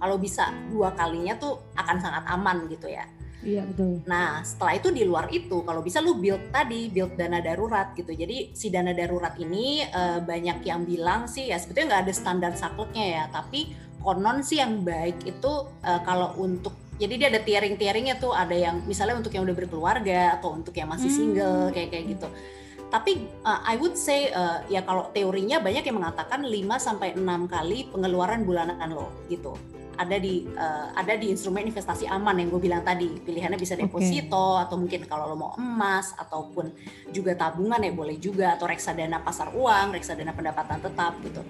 Kalau 0.00 0.16
bisa 0.16 0.48
dua 0.72 0.96
kalinya 0.96 1.36
tuh 1.36 1.60
akan 1.76 1.96
sangat 2.00 2.24
aman 2.24 2.64
gitu 2.72 2.88
ya. 2.88 3.04
Iya 3.42 3.66
betul. 3.66 4.06
Nah, 4.06 4.40
setelah 4.46 4.78
itu 4.78 4.88
di 4.94 5.02
luar 5.02 5.26
itu, 5.34 5.66
kalau 5.66 5.82
bisa 5.82 5.98
lu 5.98 6.14
build 6.14 6.54
tadi, 6.54 6.86
build 6.86 7.18
dana 7.18 7.42
darurat 7.42 7.90
gitu. 7.98 8.14
Jadi 8.14 8.54
si 8.54 8.70
dana 8.70 8.94
darurat 8.94 9.34
ini 9.36 9.82
eh, 9.82 10.18
banyak 10.22 10.62
yang 10.62 10.86
bilang 10.86 11.26
sih 11.26 11.50
ya 11.50 11.58
sebetulnya 11.58 11.98
nggak 11.98 12.02
ada 12.06 12.14
standar 12.14 12.52
sakleknya 12.54 13.06
ya, 13.06 13.24
tapi 13.34 13.74
konon 13.98 14.46
sih 14.46 14.62
yang 14.62 14.86
baik 14.86 15.26
itu 15.26 15.52
eh, 15.82 16.00
kalau 16.06 16.38
untuk 16.38 16.81
jadi 17.00 17.14
dia 17.16 17.28
ada 17.32 17.40
tiering-tiering 17.40 18.12
tuh, 18.20 18.36
ada 18.36 18.52
yang 18.52 18.84
misalnya 18.84 19.16
untuk 19.16 19.32
yang 19.32 19.48
udah 19.48 19.56
berkeluarga 19.56 20.36
atau 20.36 20.52
untuk 20.52 20.76
yang 20.76 20.88
masih 20.92 21.08
Hmm. 21.08 21.18
single 21.18 21.60
kayak 21.72 21.88
kayak 21.92 22.04
gitu. 22.18 22.28
Tapi 22.92 23.12
eh, 23.24 23.60
I 23.72 23.74
would 23.80 23.96
say 23.96 24.28
eh, 24.28 24.58
ya 24.68 24.84
kalau 24.84 25.08
teorinya 25.16 25.56
banyak 25.64 25.84
yang 25.88 25.96
mengatakan 25.96 26.44
5 26.44 26.76
sampai 26.76 27.16
6 27.16 27.48
kali 27.48 27.88
pengeluaran 27.88 28.44
bulanan 28.44 28.76
lo 28.92 29.08
gitu. 29.32 29.56
Ada 29.96 30.20
di 30.20 30.44
eh, 30.44 30.86
ada 30.92 31.16
di 31.16 31.32
instrumen 31.32 31.64
investasi 31.64 32.04
aman 32.04 32.36
yang 32.36 32.52
gue 32.52 32.60
bilang 32.60 32.84
tadi. 32.84 33.08
Pilihannya 33.24 33.56
bisa 33.56 33.76
deposito 33.80 34.60
atau 34.60 34.76
mungkin 34.76 35.08
kalau 35.08 35.32
lo 35.32 35.36
mau 35.40 35.52
emas 35.56 36.12
ataupun 36.20 36.68
juga 37.16 37.32
tabungan 37.32 37.80
ya 37.80 37.92
boleh 37.96 38.20
juga. 38.20 38.60
Atau 38.60 38.68
reksadana 38.68 39.24
pasar 39.24 39.56
uang 39.56 39.96
reksadana 39.96 40.36
pendapatan 40.36 40.76
tetap 40.84 41.16
gitu 41.24 41.40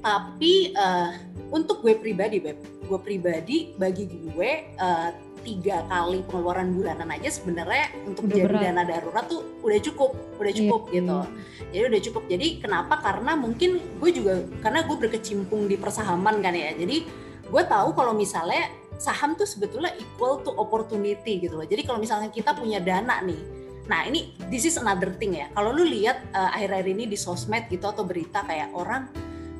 tapi 0.00 0.72
eh, 0.72 1.10
untuk 1.48 1.80
gue 1.80 1.96
pribadi 1.96 2.40
beb 2.40 2.58
gue 2.84 2.98
pribadi 3.00 3.72
bagi 3.76 4.04
gue 4.08 4.50
eh, 4.74 5.10
tiga 5.44 5.84
kali 5.92 6.24
pengeluaran 6.24 6.72
bulanan 6.72 7.12
aja 7.12 7.28
sebenarnya 7.28 7.92
untuk 8.08 8.24
Udah 8.24 8.36
jadi 8.36 8.48
berat. 8.48 8.62
dana 8.64 8.82
darurat 8.88 9.24
tuh 9.28 9.44
udah 9.60 9.78
cukup 9.84 10.10
udah 10.40 10.52
Iya, 10.52 10.58
cukup 10.64 10.82
gitu. 10.88 11.04
Iya. 11.20 11.28
jadi 11.68 11.84
udah 11.92 12.00
cukup. 12.00 12.22
Jadi 12.32 12.46
kenapa? 12.64 12.94
Karena 13.04 13.32
mungkin 13.36 13.70
gue 14.00 14.10
juga 14.10 14.40
karena 14.64 14.80
gue 14.88 14.96
berkecimpung 14.96 15.68
di 15.68 15.76
persahaman 15.76 16.40
kan 16.40 16.56
ya. 16.56 16.72
Jadi 16.72 17.04
gue 17.44 17.62
tahu 17.68 17.92
kalau 17.92 18.16
misalnya 18.16 18.72
saham 18.96 19.36
tuh 19.36 19.44
sebetulnya 19.44 19.92
equal 20.00 20.40
to 20.40 20.48
opportunity 20.56 21.36
gitu 21.44 21.60
loh. 21.60 21.68
Jadi 21.68 21.84
kalau 21.84 22.00
misalnya 22.00 22.32
kita 22.32 22.56
punya 22.56 22.80
dana 22.80 23.20
nih 23.20 23.40
nah 23.84 24.00
ini 24.08 24.32
this 24.48 24.64
is 24.64 24.80
another 24.80 25.12
thing 25.20 25.36
ya. 25.36 25.52
Kalau 25.52 25.76
lu 25.76 25.84
lihat 25.84 26.24
eh, 26.32 26.50
akhir-akhir 26.56 26.88
ini 26.88 27.04
di 27.04 27.20
sosmed 27.20 27.68
gitu 27.68 27.84
atau 27.84 28.00
berita 28.08 28.40
kayak 28.48 28.72
orang 28.72 29.12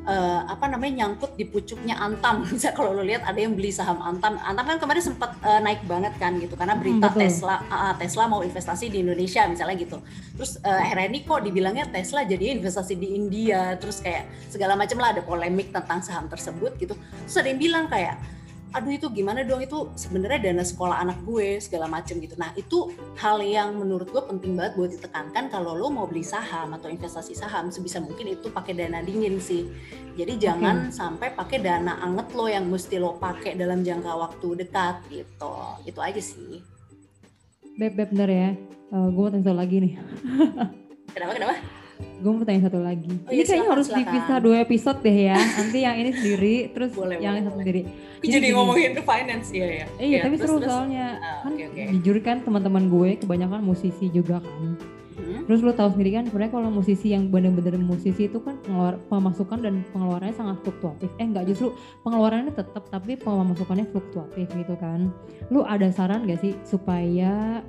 eh, 0.04 0.40
apa 0.44 0.64
namanya 0.68 1.04
nyangkut 1.04 1.36
di 1.36 1.44
pucuknya 1.48 1.96
Antam. 1.98 2.44
Bisa 2.52 2.76
kalau 2.76 2.92
lu 2.92 3.02
lihat 3.04 3.24
ada 3.24 3.36
yang 3.36 3.56
beli 3.56 3.72
saham 3.72 4.00
Antam. 4.00 4.36
Antam 4.40 4.64
kan 4.64 4.78
kemarin 4.78 5.02
sempat 5.02 5.36
eh, 5.40 5.60
naik 5.60 5.84
banget 5.88 6.14
kan 6.20 6.36
gitu 6.38 6.54
karena 6.54 6.76
berita 6.76 7.08
betul. 7.10 7.20
Tesla 7.24 7.56
ah, 7.68 7.92
Tesla 7.96 8.24
mau 8.28 8.44
investasi 8.44 8.92
di 8.92 9.02
Indonesia 9.02 9.48
misalnya 9.48 9.76
gitu. 9.80 9.98
Terus 10.36 10.60
eh, 10.60 10.80
akhirnya 10.84 11.06
ini 11.10 11.20
kok 11.24 11.40
dibilangnya 11.42 11.88
Tesla 11.88 12.22
jadi 12.22 12.56
investasi 12.56 12.94
di 12.96 13.16
India 13.16 13.74
terus 13.80 14.04
kayak 14.04 14.28
segala 14.52 14.76
macam 14.76 15.00
lah 15.00 15.16
ada 15.16 15.22
polemik 15.24 15.72
tentang 15.72 16.04
saham 16.04 16.28
tersebut 16.28 16.76
gitu. 16.78 16.94
Terus 17.26 17.36
ada 17.40 17.48
yang 17.48 17.60
bilang 17.60 17.86
kayak 17.88 18.20
aduh 18.74 18.90
itu 18.90 19.06
gimana 19.14 19.46
dong? 19.46 19.62
Itu 19.62 19.94
sebenarnya 19.94 20.50
dana 20.50 20.66
sekolah 20.66 20.98
anak 21.06 21.22
gue 21.22 21.62
segala 21.62 21.86
macam 21.86 22.18
gitu. 22.18 22.34
Nah 22.34 22.50
itu 22.58 22.90
hal 23.16 23.38
yang 23.38 23.78
menurut 23.78 24.10
gue 24.10 24.18
penting 24.26 24.58
banget 24.58 24.74
buat 24.74 24.90
ditekankan 24.90 25.48
kalau 25.54 25.78
lo 25.78 25.88
mau 25.94 26.10
beli 26.10 26.26
saham 26.26 26.74
atau 26.74 26.90
investasi 26.90 27.38
saham 27.38 27.70
sebisa 27.70 28.02
mungkin 28.02 28.34
itu 28.34 28.50
pakai 28.50 28.74
dana 28.74 28.98
dingin 29.06 29.38
sih. 29.38 29.70
Jadi 30.18 30.42
jangan 30.42 30.90
sampai 30.90 31.32
pakai 31.38 31.62
dana 31.62 32.02
anget 32.02 32.34
lo 32.34 32.50
yang 32.50 32.66
mesti 32.66 32.98
lo 32.98 33.14
pakai 33.14 33.54
dalam 33.54 33.86
jangka 33.86 34.10
waktu 34.10 34.66
dekat 34.66 35.06
gitu. 35.08 35.54
Itu 35.86 36.02
aja 36.02 36.18
sih. 36.18 36.58
Beb, 37.78 37.94
beb 37.94 38.10
bener 38.10 38.30
ya. 38.30 38.50
gue 38.94 39.10
mau 39.10 39.30
tanya 39.30 39.54
lagi 39.54 39.82
nih. 39.82 39.94
kenapa 41.14 41.32
kenapa 41.34 41.83
Gue 41.94 42.30
mau 42.30 42.42
tanya 42.42 42.66
satu 42.66 42.80
lagi. 42.80 43.06
Oh 43.06 43.30
ini 43.30 43.36
iya, 43.36 43.44
kayaknya 43.44 43.68
harus 43.68 43.86
silakan. 43.86 44.00
dipisah 44.02 44.36
dua 44.40 44.56
episode 44.60 44.98
deh 45.00 45.18
ya. 45.28 45.36
Nanti 45.36 45.78
yang 45.78 45.96
ini 45.96 46.10
sendiri, 46.10 46.54
terus 46.72 46.90
Boleh, 46.98 47.16
yang 47.20 47.34
boleh, 47.36 47.44
satu 47.44 47.56
sendiri. 47.60 47.82
Jadi 48.18 48.32
jadi 48.32 48.46
ngomongin 48.52 48.90
finance 48.96 49.48
ya 49.52 49.66
ya 49.68 49.86
Iya, 49.98 50.18
tapi 50.24 50.34
terus, 50.34 50.48
seru 50.48 50.56
terus. 50.58 50.70
soalnya. 50.72 51.06
Ah, 51.18 51.38
kan 51.44 51.52
oke, 51.52 51.64
oke. 51.68 51.82
jujur 51.92 52.16
kan 52.24 52.36
teman-teman 52.40 52.82
gue 52.88 53.10
kebanyakan 53.20 53.60
musisi 53.60 54.06
juga 54.08 54.40
kan. 54.40 54.70
Hmm, 55.14 55.46
Terus 55.46 55.60
lo 55.60 55.70
tahu 55.70 55.94
sendiri 55.94 56.10
kan 56.12 56.24
sebenarnya 56.24 56.52
kalau 56.52 56.68
musisi 56.68 57.12
yang 57.12 57.28
bener-bener 57.28 57.76
musisi 57.76 58.26
itu 58.26 58.40
kan 58.40 58.58
pengeluar, 58.60 58.98
pemasukan 59.06 59.58
dan 59.60 59.74
pengeluarannya 59.92 60.32
sangat 60.32 60.56
fluktuatif. 60.64 61.06
Eh 61.16 61.24
enggak 61.24 61.46
justru 61.46 61.70
pengeluarannya 62.02 62.50
tetap 62.50 62.82
tapi 62.88 63.14
pemasukannya 63.14 63.86
fluktuatif 63.88 64.48
gitu 64.50 64.74
kan. 64.74 65.12
Lu 65.48 65.62
ada 65.62 65.86
saran 65.88 66.24
gak 66.24 66.40
sih 66.40 66.56
supaya 66.64 67.62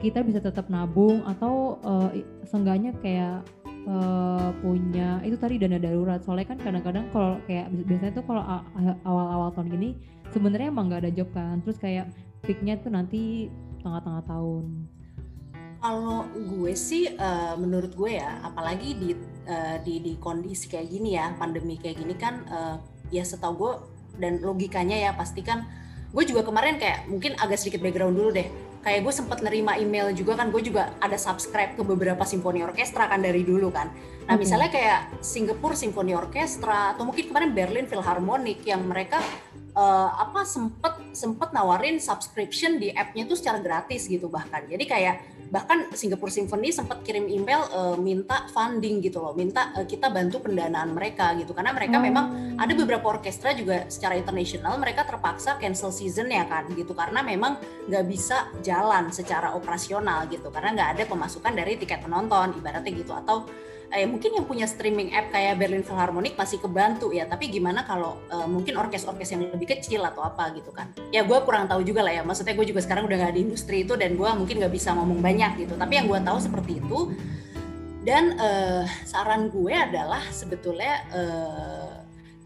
kita 0.00 0.24
bisa 0.24 0.40
tetap 0.40 0.66
nabung 0.72 1.20
atau 1.28 1.76
i- 2.16 2.24
seenggaknya 2.48 2.96
kayak 3.04 3.44
eh, 3.80 4.50
punya 4.60 5.20
itu 5.24 5.36
tadi 5.40 5.56
dana 5.56 5.80
darurat. 5.80 6.20
Soalnya 6.24 6.52
kan 6.52 6.58
kadang-kadang 6.60 7.08
kalau 7.12 7.36
kayak 7.48 7.72
bi- 7.72 7.86
biasanya 7.88 8.12
tuh 8.16 8.24
kalau 8.28 8.42
awal-awal 9.04 9.52
tahun 9.56 9.68
gini 9.72 9.90
sebenarnya 10.32 10.68
emang 10.72 10.88
nggak 10.92 11.08
ada 11.08 11.12
job 11.12 11.28
kan. 11.32 11.60
Terus 11.64 11.78
kayak 11.80 12.06
peaknya 12.44 12.76
tuh 12.80 12.92
nanti 12.92 13.48
tengah-tengah 13.80 14.24
tahun. 14.28 14.64
Kalau 15.80 16.28
gue 16.28 16.72
sih 16.76 17.08
eh, 17.08 17.54
menurut 17.56 17.96
gue 17.96 18.20
ya, 18.20 18.40
apalagi 18.44 19.00
di 19.00 19.16
eh, 19.48 19.76
di 19.80 20.00
di 20.04 20.12
kondisi 20.20 20.68
kayak 20.68 20.92
gini 20.92 21.16
ya, 21.16 21.32
pandemi 21.40 21.80
kayak 21.80 21.96
gini 22.00 22.14
kan 22.16 22.44
eh, 22.48 22.76
ya 23.16 23.24
setahu 23.24 23.52
gue 23.56 23.72
dan 24.20 24.44
logikanya 24.44 25.08
ya 25.08 25.10
pasti 25.16 25.40
kan 25.40 25.64
gue 26.12 26.24
juga 26.28 26.44
kemarin 26.44 26.76
kayak 26.76 27.08
mungkin 27.08 27.32
agak 27.40 27.56
sedikit 27.56 27.80
background 27.80 28.12
dulu 28.12 28.28
deh. 28.36 28.48
Kayak 28.80 29.00
gue 29.04 29.12
sempat 29.12 29.38
nerima 29.44 29.76
email 29.76 30.12
juga 30.16 30.40
kan, 30.40 30.48
gue 30.48 30.62
juga 30.64 30.96
ada 31.04 31.20
subscribe 31.20 31.76
ke 31.76 31.82
beberapa 31.84 32.24
simfoni 32.24 32.64
orkestra 32.64 33.12
kan 33.12 33.20
dari 33.20 33.44
dulu 33.44 33.68
kan. 33.68 33.92
Nah 34.24 34.38
Oke. 34.38 34.46
misalnya 34.46 34.70
kayak 34.72 35.20
Singapore 35.20 35.76
Symphony 35.76 36.16
Orchestra 36.16 36.96
atau 36.96 37.04
mungkin 37.04 37.28
kemarin 37.28 37.50
Berlin 37.52 37.86
Philharmonic 37.90 38.64
yang 38.64 38.86
mereka 38.88 39.20
eh, 39.76 40.10
apa 40.16 40.46
sempet 40.48 41.12
sempet 41.12 41.52
nawarin 41.52 42.00
subscription 42.00 42.80
di 42.80 42.88
app-nya 42.94 43.28
tuh 43.28 43.36
secara 43.36 43.60
gratis 43.60 44.08
gitu 44.08 44.32
bahkan. 44.32 44.64
Jadi 44.64 44.84
kayak 44.88 45.14
bahkan 45.50 45.90
Singapore 45.90 46.30
Symphony 46.30 46.70
sempat 46.70 47.02
kirim 47.02 47.26
email 47.26 47.66
eh, 47.68 47.96
minta 47.98 48.46
funding 48.54 49.02
gitu 49.02 49.18
loh, 49.18 49.34
minta 49.34 49.74
eh, 49.76 49.84
kita 49.84 50.08
bantu 50.08 50.46
pendanaan 50.46 50.94
mereka 50.94 51.34
gitu. 51.36 51.52
Karena 51.52 51.74
mereka 51.74 51.98
Oh. 51.98 52.04
memang 52.06 52.26
ada 52.56 52.72
beberapa 52.72 53.10
orkestra 53.10 53.50
juga 53.52 53.90
secara 53.90 54.14
internasional 54.14 54.78
mereka 54.78 55.02
terpaksa 55.02 55.58
cancel 55.58 55.90
season 55.90 56.30
ya 56.30 56.46
kan 56.46 56.70
gitu. 56.72 56.94
Karena 56.94 57.20
memang 57.20 57.58
nggak 57.90 58.04
bisa 58.06 58.46
jalan 58.62 59.10
secara 59.10 59.52
operasional 59.58 60.30
gitu. 60.30 60.48
Karena 60.54 60.70
nggak 60.72 60.90
ada 60.96 61.04
pemasukan 61.10 61.52
dari 61.52 61.74
tiket 61.76 62.06
penonton 62.06 62.54
ibaratnya 62.56 62.94
gitu. 62.94 63.10
Atau 63.12 63.50
eh, 63.90 64.06
mungkin 64.06 64.38
yang 64.38 64.46
punya 64.46 64.66
streaming 64.70 65.10
app 65.10 65.34
kayak 65.34 65.58
Berlin 65.58 65.82
Philharmonic 65.82 66.38
masih 66.38 66.62
kebantu 66.62 67.10
ya. 67.10 67.26
Tapi 67.26 67.50
gimana 67.50 67.82
kalau 67.82 68.22
eh, 68.30 68.46
mungkin 68.46 68.78
orkes-orkes 68.78 69.34
yang 69.34 69.50
lebih 69.50 69.76
kecil 69.76 70.06
atau 70.06 70.22
apa 70.22 70.54
gitu 70.54 70.70
kan? 70.70 70.94
Ya 71.10 71.26
gue 71.26 71.38
kurang 71.42 71.66
tahu 71.66 71.82
juga 71.82 72.06
lah 72.06 72.14
ya. 72.14 72.22
Maksudnya 72.22 72.54
gue 72.54 72.66
juga 72.66 72.80
sekarang 72.82 73.10
udah 73.10 73.16
nggak 73.18 73.34
di 73.34 73.40
industri 73.42 73.82
itu 73.82 73.98
dan 73.98 74.14
gue 74.14 74.28
mungkin 74.34 74.62
nggak 74.62 74.74
bisa 74.74 74.94
ngomong 74.94 75.18
banyak 75.18 75.66
gitu. 75.66 75.74
Tapi 75.74 75.92
yang 75.98 76.06
gue 76.06 76.20
tahu 76.22 76.38
seperti 76.38 76.78
itu. 76.78 76.98
Dan 78.00 78.38
eh, 78.40 78.84
saran 79.04 79.52
gue 79.52 79.74
adalah 79.76 80.24
sebetulnya 80.32 81.04
eh, 81.12 81.92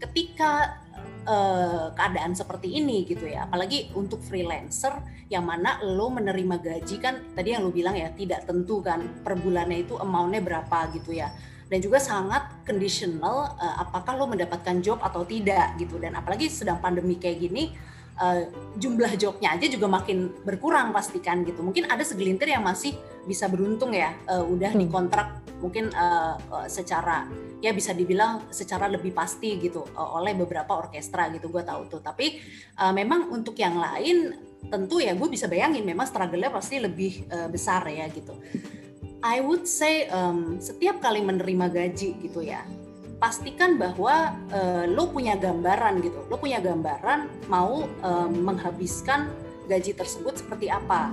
ketika 0.03 0.83
eh, 1.25 1.85
keadaan 1.97 2.37
seperti 2.37 2.77
ini 2.77 3.03
gitu 3.03 3.25
ya. 3.25 3.49
Apalagi 3.49 3.91
untuk 3.97 4.21
freelancer 4.21 4.93
yang 5.27 5.43
mana 5.49 5.81
lo 5.81 6.13
menerima 6.13 6.61
gaji 6.61 6.95
kan 7.01 7.17
tadi 7.33 7.57
yang 7.57 7.65
lo 7.65 7.73
bilang 7.73 7.97
ya 7.97 8.13
tidak 8.13 8.45
tentu 8.45 8.79
kan 8.85 9.01
per 9.25 9.33
bulannya 9.35 9.83
itu 9.83 9.97
amountnya 9.97 10.39
berapa 10.39 10.93
gitu 10.93 11.17
ya. 11.17 11.33
Dan 11.65 11.81
juga 11.81 11.97
sangat 11.97 12.61
conditional 12.63 13.57
eh, 13.57 13.75
apakah 13.81 14.13
lo 14.15 14.29
mendapatkan 14.29 14.79
job 14.85 15.01
atau 15.01 15.25
tidak 15.25 15.75
gitu. 15.81 15.97
Dan 15.97 16.13
apalagi 16.13 16.45
sedang 16.47 16.77
pandemi 16.77 17.17
kayak 17.17 17.41
gini 17.41 17.73
eh, 18.21 18.45
jumlah 18.77 19.17
jobnya 19.17 19.57
aja 19.57 19.65
juga 19.65 19.89
makin 19.89 20.29
berkurang 20.45 20.93
pastikan 20.93 21.41
gitu. 21.41 21.65
Mungkin 21.65 21.89
ada 21.89 22.05
segelintir 22.05 22.53
yang 22.53 22.61
masih 22.61 22.93
bisa 23.25 23.49
beruntung 23.49 23.91
ya 23.97 24.13
eh, 24.29 24.45
udah 24.45 24.77
Betul. 24.77 24.81
dikontrak 24.85 25.27
mungkin 25.57 25.89
eh, 25.89 26.33
secara 26.69 27.25
ya 27.65 27.73
bisa 27.73 27.97
dibilang 27.97 28.53
secara 28.53 28.85
lebih 28.85 29.09
pasti 29.09 29.57
gitu 29.57 29.81
eh, 29.81 30.09
oleh 30.21 30.37
beberapa 30.37 30.77
orkestra 30.77 31.33
gitu 31.33 31.49
gue 31.49 31.65
tahu 31.65 31.89
tuh. 31.89 32.01
Tapi 32.05 32.37
eh, 32.77 32.93
memang 32.93 33.33
untuk 33.33 33.57
yang 33.57 33.81
lain 33.81 34.37
tentu 34.69 35.01
ya 35.01 35.13
gue 35.13 35.29
bisa 35.29 35.45
bayangin 35.49 35.85
memang 35.85 36.05
struggle-nya 36.05 36.53
pasti 36.53 36.77
lebih 36.77 37.25
eh, 37.25 37.49
besar 37.49 37.81
ya 37.89 38.05
gitu. 38.13 38.37
I 39.25 39.41
would 39.41 39.65
say 39.65 40.05
em, 40.05 40.61
setiap 40.61 41.01
kali 41.01 41.25
menerima 41.25 41.73
gaji 41.73 42.13
gitu 42.21 42.45
ya 42.45 42.61
pastikan 43.17 43.79
bahwa 43.79 44.35
eh, 44.51 44.85
lo 44.91 45.09
punya 45.09 45.39
gambaran 45.39 46.03
gitu, 46.03 46.19
lo 46.27 46.35
punya 46.37 46.59
gambaran 46.59 47.49
mau 47.49 47.87
eh, 47.87 48.29
menghabiskan 48.29 49.31
gaji 49.65 49.97
tersebut 49.97 50.45
seperti 50.45 50.69
apa. 50.69 51.09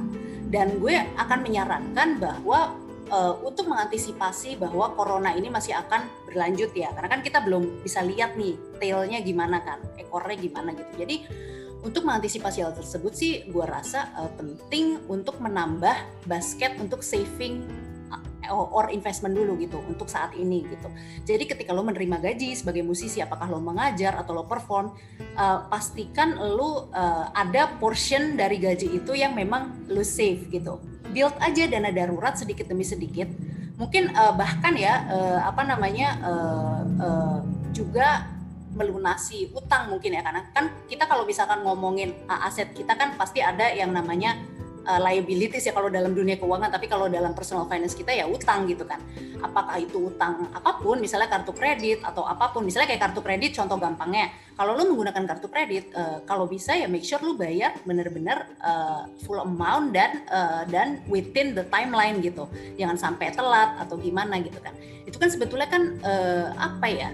Dan 0.52 0.76
gue 0.84 0.92
akan 1.16 1.40
menyarankan 1.40 2.20
bahwa 2.20 2.76
eh, 3.12 3.34
untuk 3.44 3.68
mengantisipasi 3.68 4.56
bahwa 4.56 4.96
corona 4.96 5.36
ini 5.36 5.52
masih 5.52 5.76
akan 5.76 6.08
berlanjut 6.24 6.72
ya, 6.72 6.88
karena 6.96 7.08
kan 7.12 7.20
kita 7.20 7.44
belum 7.44 7.84
bisa 7.84 8.00
lihat 8.00 8.40
nih 8.40 8.56
tailnya 8.80 9.20
gimana 9.20 9.60
kan, 9.60 9.78
ekornya 10.00 10.40
gimana 10.40 10.72
gitu. 10.72 10.92
Jadi 10.96 11.16
untuk 11.82 12.06
mengantisipasi 12.06 12.62
hal 12.62 12.72
tersebut 12.78 13.12
sih, 13.12 13.42
gue 13.50 13.64
rasa 13.66 14.14
eh, 14.16 14.30
penting 14.38 15.02
untuk 15.10 15.42
menambah 15.42 16.26
basket 16.30 16.78
untuk 16.78 17.02
saving 17.02 17.66
eh, 18.14 18.54
or 18.54 18.86
investment 18.94 19.34
dulu 19.34 19.58
gitu 19.58 19.82
untuk 19.90 20.06
saat 20.06 20.30
ini 20.38 20.62
gitu. 20.66 20.88
Jadi 21.26 21.50
ketika 21.50 21.74
lo 21.74 21.82
menerima 21.82 22.22
gaji 22.22 22.54
sebagai 22.54 22.86
musisi, 22.86 23.18
apakah 23.18 23.50
lo 23.50 23.58
mengajar 23.58 24.14
atau 24.14 24.30
lo 24.30 24.46
perform, 24.46 24.94
eh, 25.18 25.60
pastikan 25.66 26.38
lo 26.38 26.86
eh, 26.94 27.26
ada 27.34 27.74
portion 27.82 28.38
dari 28.38 28.62
gaji 28.62 29.02
itu 29.02 29.18
yang 29.18 29.34
memang 29.34 29.90
lo 29.90 30.06
save 30.06 30.46
gitu. 30.54 30.91
Build 31.12 31.36
aja 31.38 31.68
dana 31.68 31.92
darurat 31.92 32.34
sedikit 32.34 32.66
demi 32.66 32.82
sedikit. 32.82 33.28
Mungkin 33.76 34.12
eh, 34.12 34.32
bahkan 34.34 34.74
ya 34.74 35.06
eh, 35.12 35.40
apa 35.44 35.62
namanya 35.62 36.08
eh, 36.24 36.80
eh, 36.98 37.38
juga 37.72 38.32
melunasi 38.72 39.52
utang 39.52 39.92
mungkin 39.92 40.16
ya 40.16 40.24
karena 40.24 40.48
kan 40.56 40.72
kita 40.88 41.04
kalau 41.04 41.28
misalkan 41.28 41.60
ngomongin 41.60 42.16
uh, 42.24 42.48
aset 42.48 42.72
kita 42.72 42.96
kan 42.96 43.14
pasti 43.20 43.44
ada 43.44 43.68
yang 43.68 43.92
namanya 43.92 44.40
uh, 44.86 45.00
liabilities 45.02 45.64
ya 45.66 45.72
kalau 45.74 45.88
dalam 45.88 46.12
dunia 46.12 46.38
keuangan 46.38 46.70
tapi 46.70 46.86
kalau 46.86 47.06
dalam 47.06 47.32
personal 47.32 47.66
finance 47.66 47.94
kita 47.94 48.12
ya 48.14 48.28
utang 48.28 48.68
gitu 48.70 48.86
kan. 48.86 49.00
Apakah 49.42 49.78
itu 49.82 50.12
utang 50.12 50.50
apa 50.54 50.78
pun 50.78 51.02
misalnya 51.02 51.26
kartu 51.30 51.50
kredit 51.54 52.02
atau 52.06 52.22
apa 52.22 52.54
pun 52.54 52.62
misalnya 52.62 52.90
kayak 52.90 53.10
kartu 53.10 53.20
kredit 53.24 53.56
contoh 53.56 53.78
gampangnya. 53.78 54.30
Kalau 54.52 54.76
lu 54.76 54.92
menggunakan 54.94 55.24
kartu 55.24 55.48
kredit 55.48 55.90
uh, 55.96 56.20
kalau 56.28 56.46
bisa 56.46 56.76
ya 56.76 56.86
make 56.86 57.02
sure 57.02 57.22
lu 57.24 57.34
bayar 57.34 57.74
bener-bener 57.82 58.46
uh, 58.62 59.08
full 59.24 59.40
amount 59.40 59.96
dan 59.96 60.22
uh, 60.28 60.62
dan 60.68 61.02
within 61.08 61.56
the 61.56 61.64
timeline 61.72 62.20
gitu. 62.20 62.46
Jangan 62.76 62.96
sampai 62.98 63.32
telat 63.32 63.80
atau 63.80 63.96
gimana 63.98 64.38
gitu 64.44 64.60
kan. 64.60 64.76
Itu 65.08 65.18
kan 65.18 65.28
sebetulnya 65.32 65.66
kan 65.66 65.98
uh, 66.04 66.54
apa 66.58 66.86
ya 66.86 67.10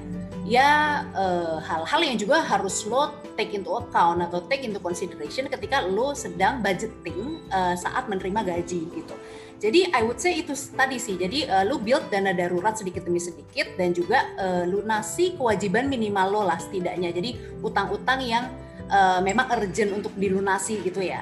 ya 0.48 1.04
eh, 1.12 1.56
hal-hal 1.60 2.00
yang 2.00 2.16
juga 2.16 2.40
harus 2.40 2.88
lo 2.88 3.12
take 3.36 3.52
into 3.52 3.68
account 3.76 4.24
atau 4.24 4.40
take 4.48 4.64
into 4.64 4.80
consideration 4.80 5.44
ketika 5.46 5.84
lo 5.84 6.16
sedang 6.16 6.64
budgeting 6.64 7.44
eh, 7.52 7.76
saat 7.76 8.08
menerima 8.08 8.56
gaji 8.56 8.80
gitu. 8.88 9.14
Jadi 9.58 9.90
I 9.90 10.06
would 10.06 10.22
say 10.22 10.40
itu 10.40 10.56
tadi 10.72 10.96
sih. 10.96 11.20
Jadi 11.20 11.44
eh, 11.44 11.64
lo 11.68 11.76
build 11.76 12.08
dana 12.08 12.32
darurat 12.32 12.80
sedikit 12.80 13.04
demi 13.04 13.20
sedikit 13.20 13.76
dan 13.76 13.92
juga 13.92 14.24
eh, 14.40 14.64
lunasi 14.64 15.36
kewajiban 15.36 15.92
minimal 15.92 16.26
lo 16.32 16.42
lah 16.48 16.56
setidaknya. 16.56 17.12
Jadi 17.12 17.60
utang-utang 17.60 18.24
yang 18.24 18.48
eh, 18.88 19.20
memang 19.20 19.52
urgent 19.52 20.00
untuk 20.00 20.16
dilunasi 20.16 20.80
gitu 20.80 21.04
ya. 21.04 21.20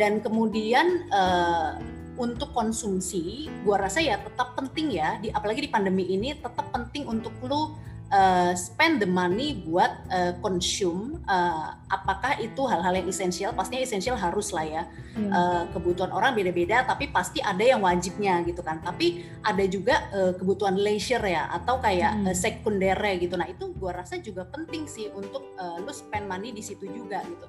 Dan 0.00 0.24
kemudian 0.24 1.12
eh, 1.12 1.70
untuk 2.16 2.56
konsumsi, 2.56 3.52
gua 3.60 3.84
rasa 3.84 4.00
ya 4.00 4.16
tetap 4.16 4.56
penting 4.56 4.96
ya, 4.96 5.20
di, 5.20 5.28
apalagi 5.28 5.68
di 5.68 5.68
pandemi 5.68 6.08
ini 6.08 6.32
tetap 6.32 6.72
penting 6.72 7.04
untuk 7.04 7.36
lu 7.44 7.76
uh, 8.12 8.52
spend 8.54 9.02
the 9.02 9.08
money 9.08 9.62
buat 9.64 9.90
uh, 10.10 10.32
consume 10.42 11.18
uh, 11.26 11.74
apakah 11.90 12.38
itu 12.42 12.62
hal-hal 12.66 13.02
yang 13.02 13.08
esensial? 13.10 13.50
Pastinya 13.54 13.82
esensial 13.82 14.18
harus 14.18 14.50
lah 14.54 14.66
ya. 14.66 14.82
Iya. 15.16 15.30
Uh, 15.32 15.62
kebutuhan 15.72 16.12
orang 16.12 16.36
beda-beda 16.36 16.84
tapi 16.84 17.08
pasti 17.10 17.40
ada 17.40 17.62
yang 17.62 17.82
wajibnya 17.82 18.42
gitu 18.46 18.60
kan. 18.60 18.82
Tapi 18.82 19.24
ada 19.42 19.64
juga 19.66 20.10
uh, 20.12 20.32
kebutuhan 20.36 20.76
leisure 20.78 21.24
ya 21.24 21.48
atau 21.50 21.78
kayak 21.82 22.08
Hmm. 22.16 22.30
uh, 22.30 22.36
sekundernya 22.36 23.14
gitu. 23.18 23.34
Nah 23.34 23.50
itu 23.50 23.74
gua 23.76 23.98
rasa 23.98 24.22
juga 24.22 24.46
penting 24.46 24.86
sih 24.86 25.10
untuk 25.10 25.52
uh, 25.58 25.76
lu 25.82 25.90
spend 25.90 26.30
money 26.30 26.54
di 26.54 26.62
situ 26.62 26.86
juga 26.86 27.20
gitu. 27.26 27.46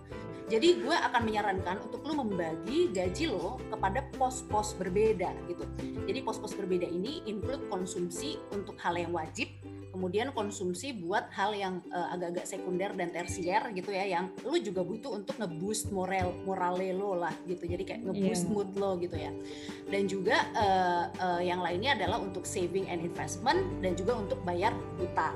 Jadi 0.48 0.80
gue 0.80 0.96
akan 0.96 1.28
menyarankan 1.28 1.84
untuk 1.84 2.08
lu 2.08 2.24
membagi 2.24 2.88
gaji 2.96 3.28
lo 3.28 3.60
kepada 3.68 4.00
pos-pos 4.16 4.80
berbeda 4.80 5.36
gitu. 5.52 5.68
Jadi 6.08 6.24
pos-pos 6.24 6.56
berbeda 6.56 6.88
ini 6.88 7.20
include 7.28 7.68
konsumsi 7.68 8.40
untuk 8.56 8.80
hal 8.80 8.96
yang 8.96 9.12
wajib 9.12 9.52
kemudian 9.98 10.30
konsumsi 10.30 10.94
buat 10.94 11.34
hal 11.34 11.58
yang 11.58 11.82
eh, 11.90 12.14
agak-agak 12.14 12.46
sekunder 12.46 12.94
dan 12.94 13.10
tersier 13.10 13.66
gitu 13.74 13.90
ya 13.90 14.06
yang 14.06 14.30
lu 14.46 14.62
juga 14.62 14.86
butuh 14.86 15.18
untuk 15.18 15.34
ngeboost 15.42 15.90
moral 15.90 16.38
morale 16.46 16.94
lo 16.94 17.18
lah 17.18 17.34
gitu. 17.50 17.66
Jadi 17.66 17.82
kayak 17.82 18.06
ngeboost 18.06 18.46
Iya. 18.46 18.54
mood 18.54 18.70
lo 18.78 18.94
gitu 19.02 19.18
ya. 19.18 19.34
Dan 19.90 20.06
juga 20.06 20.38
eh, 20.54 21.04
eh, 21.18 21.42
yang 21.50 21.66
lainnya 21.66 21.98
adalah 21.98 22.22
untuk 22.22 22.46
saving 22.46 22.86
and 22.86 23.02
investment 23.02 23.58
dan 23.82 23.98
juga 23.98 24.14
untuk 24.22 24.38
bayar 24.46 24.78
utang. 25.02 25.34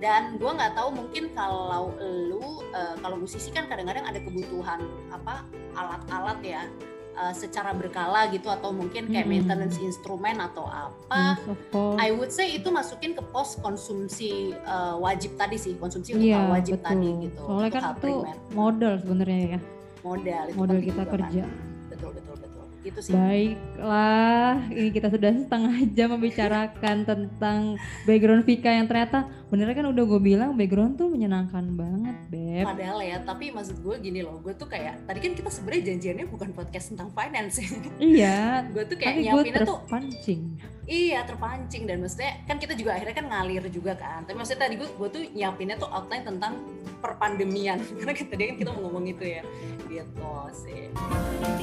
Dan 0.00 0.40
gue 0.40 0.50
nggak 0.50 0.72
tahu 0.74 0.88
mungkin 0.96 1.30
kalau 1.36 1.92
lu 2.00 2.64
eh, 2.72 2.96
kalau 2.96 3.20
musisi 3.20 3.52
kan 3.52 3.68
kadang-kadang 3.68 4.08
ada 4.08 4.24
kebutuhan 4.24 4.80
apa 5.12 5.44
alat-alat 5.76 6.40
ya 6.40 6.64
eh, 7.12 7.32
secara 7.32 7.70
berkala 7.72 8.26
gitu 8.28 8.48
atau 8.48 8.72
mungkin 8.72 9.06
kayak 9.06 9.24
Hmm. 9.24 9.32
maintenance 9.36 9.76
instrumen 9.78 10.36
atau 10.38 10.64
apa 10.64 11.36
course. 11.70 12.00
I 12.00 12.08
would 12.10 12.32
say 12.32 12.56
itu 12.56 12.68
masukin 12.68 13.12
ke 13.12 13.22
pos 13.28 13.56
konsumsi 13.56 14.56
uh, 14.64 14.96
wajib 14.96 15.36
tadi 15.36 15.56
sih, 15.56 15.76
konsumsi 15.76 16.12
untuk 16.12 16.32
hal 16.32 16.48
wajib 16.50 16.80
betul. 16.80 16.88
tadi 16.88 17.08
gitu. 17.24 17.42
Soalnya 17.44 17.70
kan 17.70 17.82
itu 17.84 18.00
primer. 18.00 18.36
modal 18.50 18.92
sebenarnya 18.98 19.40
ya, 19.44 19.60
modal 20.00 20.44
itu 20.48 20.56
modal 20.56 20.78
kita 20.80 21.02
kan. 21.02 21.12
kerja. 21.12 21.44
Betul 21.88 22.10
betul 22.16 22.34
betul. 22.40 22.64
Gitu 22.82 22.98
sih. 22.98 23.12
Baiklah, 23.14 24.54
ini 24.74 24.90
kita 24.90 25.08
sudah 25.08 25.30
setengah 25.46 25.76
jam 25.92 26.08
membicarakan 26.10 26.96
tentang 27.06 27.58
background 28.02 28.42
Vika 28.42 28.70
yang 28.70 28.86
ternyata 28.86 29.28
bener 29.52 29.68
kan 29.76 29.84
udah 29.84 30.04
gue 30.08 30.20
bilang 30.24 30.56
background 30.56 30.96
tuh 30.96 31.12
menyenangkan 31.12 31.76
banget, 31.76 32.16
Beb. 32.32 32.64
Padahal 32.64 33.04
ya, 33.04 33.20
tapi 33.20 33.52
maksud 33.52 33.84
gue 33.84 34.00
gini 34.00 34.24
loh, 34.24 34.40
gue 34.40 34.56
tuh 34.56 34.64
kayak 34.64 35.04
tadi 35.04 35.20
kan 35.20 35.36
kita 35.36 35.52
sebenarnya 35.52 35.92
janjiannya 35.92 36.26
bukan 36.32 36.56
podcast 36.56 36.96
tentang 36.96 37.12
finance 37.12 37.60
ya. 37.60 37.68
Iya, 38.00 38.40
gue 38.72 38.84
tuh 38.88 38.96
kayak 38.96 39.20
nyiapinnya 39.20 39.60
tuh 39.68 39.76
terpancing. 39.84 40.56
iya 40.88 41.20
terpancing 41.28 41.84
dan 41.84 42.00
maksudnya 42.00 42.32
kan 42.48 42.56
kita 42.56 42.72
juga 42.72 42.96
akhirnya 42.96 43.12
kan 43.12 43.26
ngalir 43.28 43.64
juga 43.68 43.92
kan. 43.92 44.24
Tapi 44.24 44.40
maksudnya 44.40 44.60
tadi 44.64 44.74
gue 44.80 44.88
gue 44.88 45.08
tuh 45.12 45.22
nyiapinnya 45.36 45.76
tuh 45.76 45.88
outline 45.92 46.24
tentang 46.24 46.56
perpandemian 47.04 47.76
karena 48.00 48.12
kan 48.16 48.26
tadi 48.32 48.42
kan 48.48 48.56
kita 48.56 48.70
mau 48.72 48.88
ngomong 48.88 49.04
itu 49.04 49.36
ya. 49.36 49.44
Gitu 49.84 50.32
sih. 50.64 50.88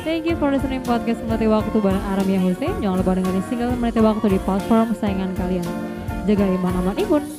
Thank 0.06 0.30
you 0.30 0.38
for 0.38 0.54
listening 0.54 0.86
podcast 0.86 1.26
Mengerti 1.26 1.50
Waktu 1.50 1.78
bareng 1.82 2.06
Aramia 2.14 2.38
Hussein. 2.38 2.78
Jangan 2.86 3.02
lupa 3.02 3.18
dengerin 3.18 3.46
single 3.50 3.74
Mengerti 3.82 4.02
Waktu 4.06 4.26
di 4.38 4.40
platform 4.46 4.94
kesayangan 4.94 5.34
kalian. 5.34 5.66
Jaga 6.30 6.46
iman 6.46 6.74
aman 6.86 6.98
imun. 7.02 7.39